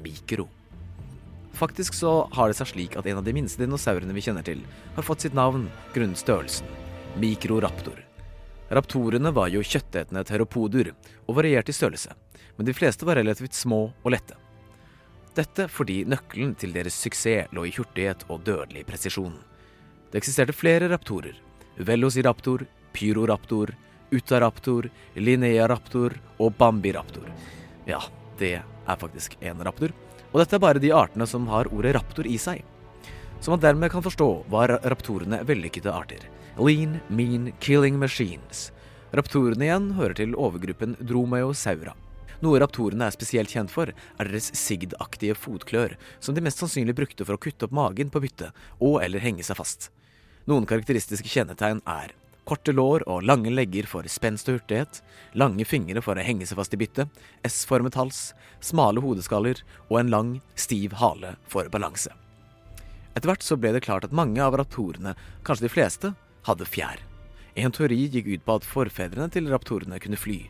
Mikro. 0.00 0.46
Faktisk 1.52 1.92
så 1.92 2.14
har 2.32 2.48
det 2.48 2.56
seg 2.56 2.70
slik 2.70 2.96
at 2.96 3.06
en 3.10 3.20
av 3.20 3.26
de 3.26 3.34
minste 3.36 3.60
dinosaurene 3.60 4.16
vi 4.16 4.24
kjenner 4.24 4.46
til, 4.46 4.62
har 4.96 5.04
fått 5.04 5.26
sitt 5.26 5.36
navn 5.36 5.66
grunnet 5.92 6.20
størrelsen. 6.20 6.70
Mikroraptor. 7.20 8.00
Raptorene 8.72 9.34
var 9.36 9.52
jo 9.52 9.60
kjøttetende 9.60 10.24
teropoder 10.24 10.94
og 11.26 11.36
varierte 11.36 11.74
i 11.74 11.76
størrelse, 11.76 12.16
men 12.56 12.64
de 12.64 12.72
fleste 12.72 13.04
var 13.04 13.20
relativt 13.20 13.52
små 13.52 13.90
og 13.92 14.14
lette. 14.14 14.40
Dette 15.32 15.64
fordi 15.72 16.02
nøkkelen 16.04 16.52
til 16.60 16.74
deres 16.74 16.98
suksess 17.00 17.48
lå 17.56 17.64
i 17.64 17.72
hurtighet 17.72 18.26
og 18.28 18.42
dødelig 18.44 18.84
presisjon. 18.84 19.38
Det 20.12 20.20
eksisterte 20.20 20.52
flere 20.52 20.90
raptorer. 20.92 21.38
Velociraptor, 21.80 22.66
Pyroraptor, 22.92 23.72
Utaraptor, 24.12 24.90
Linearaptor 25.16 26.18
og 26.36 26.52
Bambiraptor. 26.58 27.30
Ja, 27.88 28.02
det 28.36 28.58
er 28.60 29.00
faktisk 29.00 29.38
en 29.40 29.64
raptor. 29.64 29.96
Og 30.32 30.42
dette 30.42 30.58
er 30.58 30.64
bare 30.64 30.82
de 30.82 30.92
artene 30.92 31.24
som 31.28 31.48
har 31.48 31.70
ordet 31.72 31.94
raptor 31.96 32.28
i 32.28 32.36
seg. 32.36 32.60
Som 33.40 33.56
man 33.56 33.64
dermed 33.64 33.90
kan 33.90 34.04
forstå 34.04 34.28
var 34.52 34.76
raptorene 34.84 35.40
vellykkede 35.48 35.92
arter. 35.96 36.28
Lean, 36.60 37.00
mean, 37.08 37.54
killing 37.64 37.96
machines. 37.96 38.68
Raptorene 39.16 39.64
igjen 39.64 39.94
hører 39.96 40.20
til 40.20 40.36
overgruppen 40.36 40.98
Dromaeosaura. 41.00 41.96
Noe 42.42 42.58
raptorene 42.58 43.06
er 43.06 43.14
spesielt 43.14 43.52
kjent 43.54 43.70
for, 43.70 43.92
er 43.92 44.28
deres 44.28 44.50
sigdaktige 44.58 45.36
fotklør, 45.38 45.94
som 46.18 46.34
de 46.34 46.42
mest 46.42 46.58
sannsynlig 46.58 46.96
brukte 46.98 47.26
for 47.26 47.38
å 47.38 47.42
kutte 47.42 47.68
opp 47.68 47.76
magen 47.76 48.10
på 48.10 48.22
byttet, 48.24 48.50
og 48.82 48.98
eller 49.04 49.22
henge 49.22 49.46
seg 49.46 49.60
fast. 49.60 49.92
Noen 50.50 50.66
karakteristiske 50.66 51.30
kjennetegn 51.30 51.84
er 51.86 52.16
korte 52.42 52.72
lår 52.74 53.04
og 53.06 53.22
lange 53.22 53.52
legger 53.54 53.86
for 53.86 54.06
spenst 54.10 54.48
og 54.50 54.58
hurtighet, 54.58 54.98
lange 55.38 55.62
fingre 55.68 56.02
for 56.02 56.18
å 56.18 56.24
henge 56.26 56.48
seg 56.48 56.58
fast 56.58 56.74
i 56.74 56.80
byttet, 56.80 57.06
S-formet 57.46 57.94
hals, 57.94 58.32
smale 58.58 59.04
hodeskaller 59.04 59.62
og 59.88 60.00
en 60.00 60.10
lang, 60.10 60.32
stiv 60.58 60.96
hale 60.98 61.36
for 61.46 61.70
balanse. 61.70 62.10
Etter 63.12 63.28
hvert 63.28 63.46
så 63.46 63.58
ble 63.60 63.74
det 63.76 63.84
klart 63.86 64.08
at 64.08 64.16
mange 64.16 64.42
av 64.42 64.56
raptorene, 64.58 65.14
kanskje 65.46 65.68
de 65.68 65.72
fleste, 65.72 66.12
hadde 66.48 66.66
fjær. 66.66 66.98
En 67.54 67.70
teori 67.70 68.08
gikk 68.08 68.32
ut 68.32 68.44
på 68.46 68.58
at 68.58 68.66
forfedrene 68.66 69.28
til 69.30 69.46
raptorene 69.52 70.00
kunne 70.02 70.18
fly, 70.18 70.40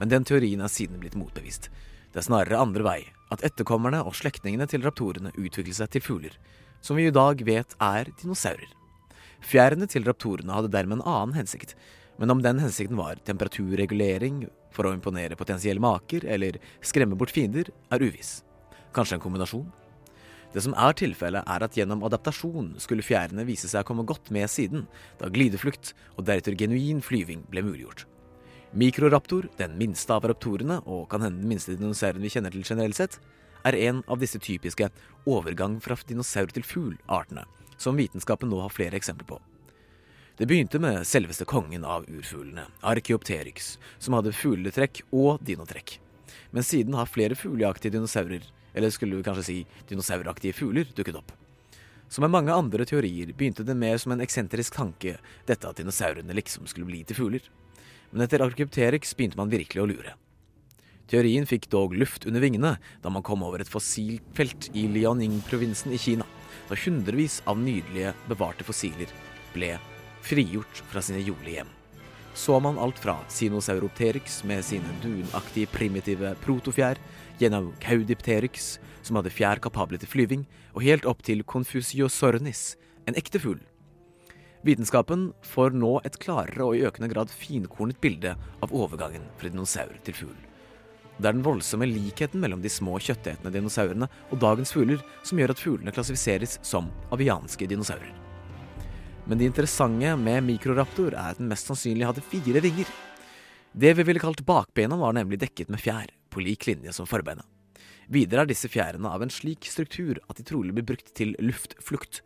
men 0.00 0.10
den 0.10 0.24
teorien 0.26 0.64
er 0.64 0.72
siden 0.72 0.98
blitt 1.02 1.18
motbevist. 1.18 1.68
Det 2.10 2.22
er 2.22 2.26
snarere 2.26 2.58
andre 2.58 2.82
vei, 2.82 2.98
at 3.30 3.44
etterkommerne 3.46 4.00
og 4.02 4.16
slektningene 4.18 4.66
til 4.70 4.82
raptorene 4.82 5.34
utviklet 5.36 5.76
seg 5.76 5.92
til 5.92 6.02
fugler, 6.02 6.36
som 6.82 6.98
vi 6.98 7.06
i 7.06 7.14
dag 7.14 7.44
vet 7.46 7.76
er 7.84 8.10
dinosaurer. 8.18 8.72
Fjærene 9.44 9.86
til 9.88 10.04
raptorene 10.08 10.56
hadde 10.56 10.72
dermed 10.72 10.98
en 10.98 11.06
annen 11.06 11.36
hensikt, 11.38 11.76
men 12.20 12.32
om 12.32 12.42
den 12.44 12.58
hensikten 12.60 12.98
var 12.98 13.20
temperaturregulering 13.24 14.42
for 14.74 14.88
å 14.88 14.94
imponere 14.96 15.38
potensielle 15.38 15.80
maker 15.80 16.26
eller 16.28 16.58
skremme 16.84 17.16
bort 17.16 17.32
fiender, 17.32 17.70
er 17.92 18.04
uviss. 18.04 18.40
Kanskje 18.96 19.16
en 19.16 19.24
kombinasjon? 19.24 19.68
Det 20.50 20.64
som 20.64 20.74
er 20.74 20.96
tilfellet, 20.98 21.46
er 21.46 21.62
at 21.62 21.76
gjennom 21.78 22.02
adaptasjon 22.08 22.74
skulle 22.82 23.06
fjærene 23.06 23.46
vise 23.46 23.70
seg 23.70 23.84
å 23.84 23.88
komme 23.92 24.04
godt 24.08 24.32
med 24.34 24.50
siden, 24.50 24.88
da 25.22 25.30
glideflukt 25.30 25.94
og 26.16 26.26
deretter 26.26 26.58
genuin 26.58 26.98
flyving 27.06 27.46
ble 27.52 27.62
muliggjort. 27.68 28.09
Mikroraptor, 28.72 29.48
den 29.56 29.72
minste 29.78 30.14
av 30.14 30.28
raptorene, 30.30 30.76
og 30.86 31.08
kan 31.10 31.24
hende 31.24 31.42
den 31.42 31.50
minste 31.50 31.74
dinosauren 31.74 32.22
vi 32.22 32.30
kjenner 32.30 32.54
til 32.54 32.62
generelt 32.62 32.94
sett, 32.94 33.16
er 33.66 33.74
en 33.74 34.04
av 34.06 34.20
disse 34.22 34.38
typiske 34.38 34.86
overgang 35.26 35.80
fra 35.82 35.96
dinosaur 36.06 36.52
til 36.54 36.62
fugl-artene, 36.62 37.42
som 37.82 37.98
vitenskapen 37.98 38.48
nå 38.52 38.60
har 38.62 38.70
flere 38.70 38.94
eksempler 38.94 39.26
på. 39.26 39.40
Det 40.38 40.46
begynte 40.46 40.78
med 40.78 41.02
selveste 41.02 41.44
kongen 41.50 41.82
av 41.84 42.06
urfuglene, 42.06 42.68
Archeopteryx, 42.86 43.74
som 43.98 44.14
hadde 44.14 44.36
fugletrekk 44.38 45.02
og 45.10 45.42
dinotrekk. 45.42 45.98
Men 46.54 46.62
siden 46.62 46.94
har 46.94 47.10
flere 47.10 47.34
fugleaktige 47.34 47.98
dinosaurer, 47.98 48.46
eller 48.72 48.94
skulle 48.94 49.18
vi 49.18 49.26
kanskje 49.26 49.48
si 49.48 49.58
dinosauraktige 49.90 50.54
fugler, 50.54 50.86
dukket 50.94 51.18
opp. 51.18 51.34
Som 52.08 52.22
med 52.22 52.32
mange 52.38 52.54
andre 52.54 52.86
teorier 52.86 53.34
begynte 53.34 53.66
det 53.66 53.74
mer 53.74 53.98
som 53.98 54.14
en 54.14 54.22
eksentrisk 54.22 54.78
tanke, 54.78 55.18
dette 55.50 55.66
at 55.66 55.82
dinosaurene 55.82 56.38
liksom 56.38 56.70
skulle 56.70 56.86
bli 56.86 57.02
til 57.04 57.18
fugler. 57.18 57.50
Men 58.10 58.26
etter 58.26 58.42
Archeopteryx 58.44 59.14
begynte 59.16 59.38
man 59.38 59.52
virkelig 59.52 59.82
å 59.82 59.88
lure. 59.88 60.16
Teorien 61.10 61.46
fikk 61.46 61.66
dog 61.72 61.96
luft 61.98 62.26
under 62.26 62.42
vingene 62.42 62.76
da 63.02 63.10
man 63.10 63.24
kom 63.26 63.42
over 63.42 63.62
et 63.62 63.70
fossilfelt 63.70 64.68
i 64.78 64.86
Liaoning-provinsen 64.94 65.94
i 65.94 65.98
Kina, 65.98 66.26
da 66.70 66.78
hundrevis 66.78 67.40
av 67.50 67.58
nydelige, 67.58 68.14
bevarte 68.30 68.66
fossiler 68.66 69.10
ble 69.54 69.74
frigjort 70.22 70.82
fra 70.90 71.02
sine 71.02 71.22
jordlige 71.24 71.60
hjem. 71.60 71.72
Så 72.34 72.60
man 72.62 72.78
alt 72.78 72.98
fra 73.02 73.16
Sinosauropteryx 73.28 74.44
med 74.46 74.62
sine 74.64 74.92
dunaktige 75.02 75.70
primitive 75.72 76.36
protofjær, 76.44 77.00
gjennom 77.40 77.72
Caudipterix, 77.82 78.76
som 79.02 79.18
hadde 79.18 79.32
fjær 79.34 79.58
kapable 79.62 79.98
til 79.98 80.10
flyving, 80.12 80.46
og 80.76 80.86
helt 80.86 81.08
opp 81.10 81.24
til 81.26 81.42
Confusiosornis, 81.42 82.76
en 83.08 83.18
ekte 83.18 83.42
fugl. 83.42 83.58
Vitenskapen 84.62 85.30
får 85.46 85.72
nå 85.72 85.94
et 86.04 86.18
klarere 86.20 86.66
og 86.66 86.76
i 86.76 86.84
økende 86.84 87.08
grad 87.08 87.30
finkornet 87.32 88.00
bilde 88.02 88.34
av 88.60 88.72
overgangen 88.76 89.24
fra 89.40 89.48
dinosaur 89.48 89.94
til 90.04 90.16
fugl. 90.18 90.38
Det 91.20 91.28
er 91.28 91.36
den 91.36 91.44
voldsomme 91.44 91.88
likheten 91.88 92.40
mellom 92.40 92.60
de 92.64 92.72
små 92.72 92.98
kjøttetende 93.00 93.52
dinosaurene 93.52 94.08
og 94.30 94.40
dagens 94.40 94.72
fugler 94.72 95.00
som 95.24 95.40
gjør 95.40 95.52
at 95.54 95.60
fuglene 95.60 95.94
klassifiseres 95.96 96.58
som 96.64 96.88
avianske 97.12 97.68
dinosaurer. 97.68 98.12
Men 99.28 99.40
det 99.40 99.48
interessante 99.50 100.12
med 100.16 100.44
mikroraptor 100.46 101.12
er 101.12 101.34
at 101.34 101.40
den 101.40 101.48
mest 101.52 101.68
sannsynlig 101.68 102.08
hadde 102.08 102.24
fire 102.24 102.60
vinger. 102.64 102.88
Det 103.72 103.92
vi 103.96 104.04
ville 104.08 104.20
kalt 104.20 104.40
bakbena 104.48 104.96
var 105.00 105.16
nemlig 105.16 105.40
dekket 105.40 105.68
med 105.72 105.80
fjær, 105.80 106.08
på 106.32 106.42
lik 106.44 106.66
linje 106.68 106.92
som 106.96 107.08
forbeina. 107.08 107.44
Videre 108.10 108.42
er 108.42 108.50
disse 108.50 108.68
fjærene 108.68 109.12
av 109.12 109.22
en 109.22 109.32
slik 109.32 109.68
struktur 109.70 110.18
at 110.26 110.40
de 110.40 110.44
trolig 110.48 110.74
blir 110.74 110.88
brukt 110.88 111.12
til 111.14 111.36
luftflukt. 111.38 112.24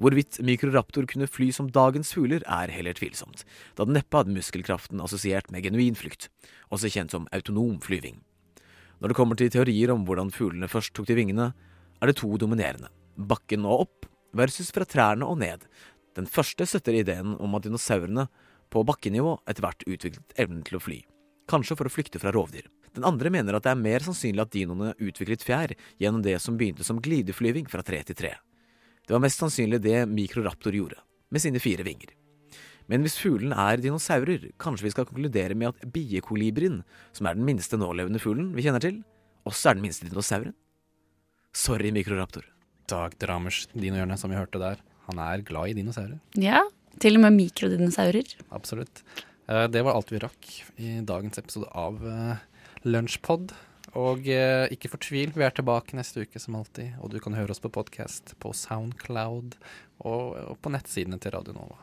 Hvorvidt 0.00 0.40
mikroraptor 0.42 1.06
kunne 1.10 1.28
fly 1.30 1.50
som 1.54 1.70
dagens 1.70 2.10
fugler, 2.16 2.42
er 2.50 2.72
heller 2.74 2.96
tvilsomt, 2.98 3.44
da 3.78 3.86
den 3.86 3.94
neppe 3.98 4.18
hadde 4.18 4.34
muskelkraften 4.34 5.02
assosiert 5.04 5.50
med 5.54 5.66
genuin 5.66 5.98
flukt, 5.98 6.28
også 6.74 6.90
kjent 6.90 7.14
som 7.14 7.28
autonom 7.34 7.78
flyving. 7.84 8.18
Når 8.98 9.12
det 9.12 9.18
kommer 9.18 9.38
til 9.38 9.52
teorier 9.54 9.92
om 9.94 10.06
hvordan 10.08 10.32
fuglene 10.34 10.70
først 10.70 10.94
tok 10.96 11.06
til 11.10 11.18
vingene, 11.20 11.52
er 12.02 12.10
det 12.10 12.18
to 12.18 12.30
dominerende, 12.40 12.90
bakken 13.14 13.66
og 13.68 13.86
opp 13.86 14.08
versus 14.34 14.72
fra 14.74 14.86
trærne 14.88 15.26
og 15.26 15.38
ned. 15.42 15.66
Den 16.18 16.26
første 16.30 16.66
støtter 16.66 16.96
ideen 16.98 17.36
om 17.42 17.54
at 17.54 17.66
dinosaurene 17.66 18.26
på 18.74 18.82
bakkenivå 18.86 19.36
etter 19.46 19.62
hvert 19.66 19.86
utviklet 19.86 20.40
evnen 20.40 20.64
til 20.66 20.78
å 20.78 20.82
fly, 20.82 21.02
kanskje 21.50 21.78
for 21.78 21.90
å 21.90 21.92
flykte 21.92 22.22
fra 22.22 22.34
rovdyr. 22.34 22.66
Den 22.94 23.06
andre 23.06 23.30
mener 23.34 23.56
at 23.56 23.66
det 23.66 23.72
er 23.74 23.80
mer 23.80 24.02
sannsynlig 24.06 24.42
at 24.44 24.54
dinoene 24.54 24.94
utviklet 25.02 25.42
fjær 25.42 25.74
gjennom 26.02 26.22
det 26.22 26.36
som 26.42 26.58
begynte 26.58 26.86
som 26.86 27.00
glideflyving 27.02 27.66
fra 27.70 27.82
tre 27.86 28.02
til 28.06 28.18
tre. 28.18 28.36
Det 29.04 29.12
var 29.14 29.20
mest 29.24 29.40
sannsynlig 29.42 29.80
det 29.84 30.04
mikroraptor 30.08 30.72
gjorde, 30.76 30.96
med 31.30 31.42
sine 31.44 31.60
fire 31.60 31.84
vinger. 31.86 32.12
Men 32.88 33.04
hvis 33.04 33.16
fuglen 33.16 33.52
er 33.56 33.80
dinosaurer, 33.80 34.50
kanskje 34.60 34.84
vi 34.88 34.92
skal 34.92 35.06
konkludere 35.08 35.56
med 35.56 35.70
at 35.72 35.86
biekolibrien, 35.92 36.82
som 37.16 37.28
er 37.28 37.36
den 37.38 37.46
minste 37.48 37.78
nålevende 37.80 38.20
fuglen 38.20 38.50
vi 38.56 38.64
kjenner 38.66 38.82
til, 38.84 39.02
også 39.48 39.70
er 39.70 39.78
den 39.78 39.84
minste 39.86 40.08
dinosauren? 40.08 40.54
Sorry, 41.54 41.92
mikroraptor. 41.94 42.44
Dag 42.90 43.14
Dramers 43.20 43.64
dinohjørne, 43.72 44.18
som 44.20 44.32
vi 44.32 44.36
hørte 44.36 44.60
der. 44.60 44.80
Han 45.08 45.20
er 45.22 45.44
glad 45.46 45.70
i 45.72 45.76
dinosaurer. 45.78 46.18
Ja, 46.40 46.60
til 47.00 47.16
og 47.16 47.24
med 47.24 47.36
mikrodinosaurer. 47.38 48.34
Absolutt. 48.52 49.02
Eh, 49.48 49.66
Det 49.68 49.84
var 49.84 49.94
alt 49.96 50.12
vi 50.12 50.20
rakk 50.20 50.50
i 50.80 50.98
dagens 51.04 51.38
episode 51.40 51.68
av 51.72 52.00
eh, 52.04 52.36
Lunsjpod. 52.84 53.52
Og 53.94 54.26
eh, 54.26 54.66
ikke 54.74 54.90
fortvil, 54.90 55.30
vi 55.36 55.44
er 55.46 55.54
tilbake 55.54 55.94
neste 55.94 56.24
uke 56.26 56.40
som 56.42 56.56
alltid. 56.58 56.96
Og 57.00 57.12
du 57.14 57.20
kan 57.22 57.36
høre 57.38 57.54
oss 57.54 57.62
på 57.62 57.70
podkast 57.72 58.34
på 58.42 58.50
Soundcloud 58.56 59.54
og, 60.02 60.34
og 60.50 60.56
på 60.62 60.72
nettsidene 60.74 61.20
til 61.22 61.36
Radio 61.36 61.54
Nova. 61.56 61.78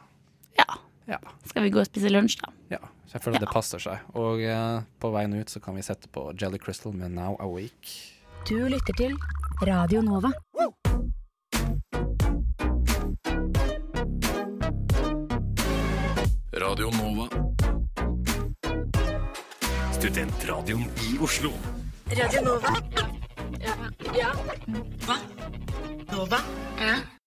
Ja, 1.10 1.18
Skal 1.50 1.66
vi 1.66 1.72
gå 1.74 1.80
og 1.82 1.88
spise 1.90 2.12
lunsj, 2.12 2.38
da? 2.40 2.52
Ja, 2.76 2.80
så 3.10 3.18
jeg 3.18 3.24
føler 3.26 3.42
det 3.42 3.50
passer 3.52 3.82
seg. 3.82 4.04
Og 4.16 4.40
eh, 4.46 4.84
på 5.02 5.10
veien 5.12 5.34
ut 5.34 5.50
så 5.52 5.60
kan 5.64 5.76
vi 5.76 5.84
sette 5.84 6.08
på 6.14 6.30
Jelly 6.40 6.62
Crystal 6.62 6.94
med 6.96 7.12
Now 7.16 7.36
Awake. 7.42 7.98
Du 8.48 8.56
lytter 8.70 8.96
til 8.96 9.18
Radio 9.68 10.04
Nova. 10.06 10.32
Radio 16.54 16.94
Nova. 16.96 17.28
Studentradioen 19.98 20.88
i 21.10 21.18
Oslo. 21.22 21.52
Radio 22.12 22.42
Nova. 22.42 22.72
Ja. 23.60 23.76
ja. 24.14 24.32
Hva? 25.06 25.16
Nova? 26.12 26.40
Ja. 26.78 27.21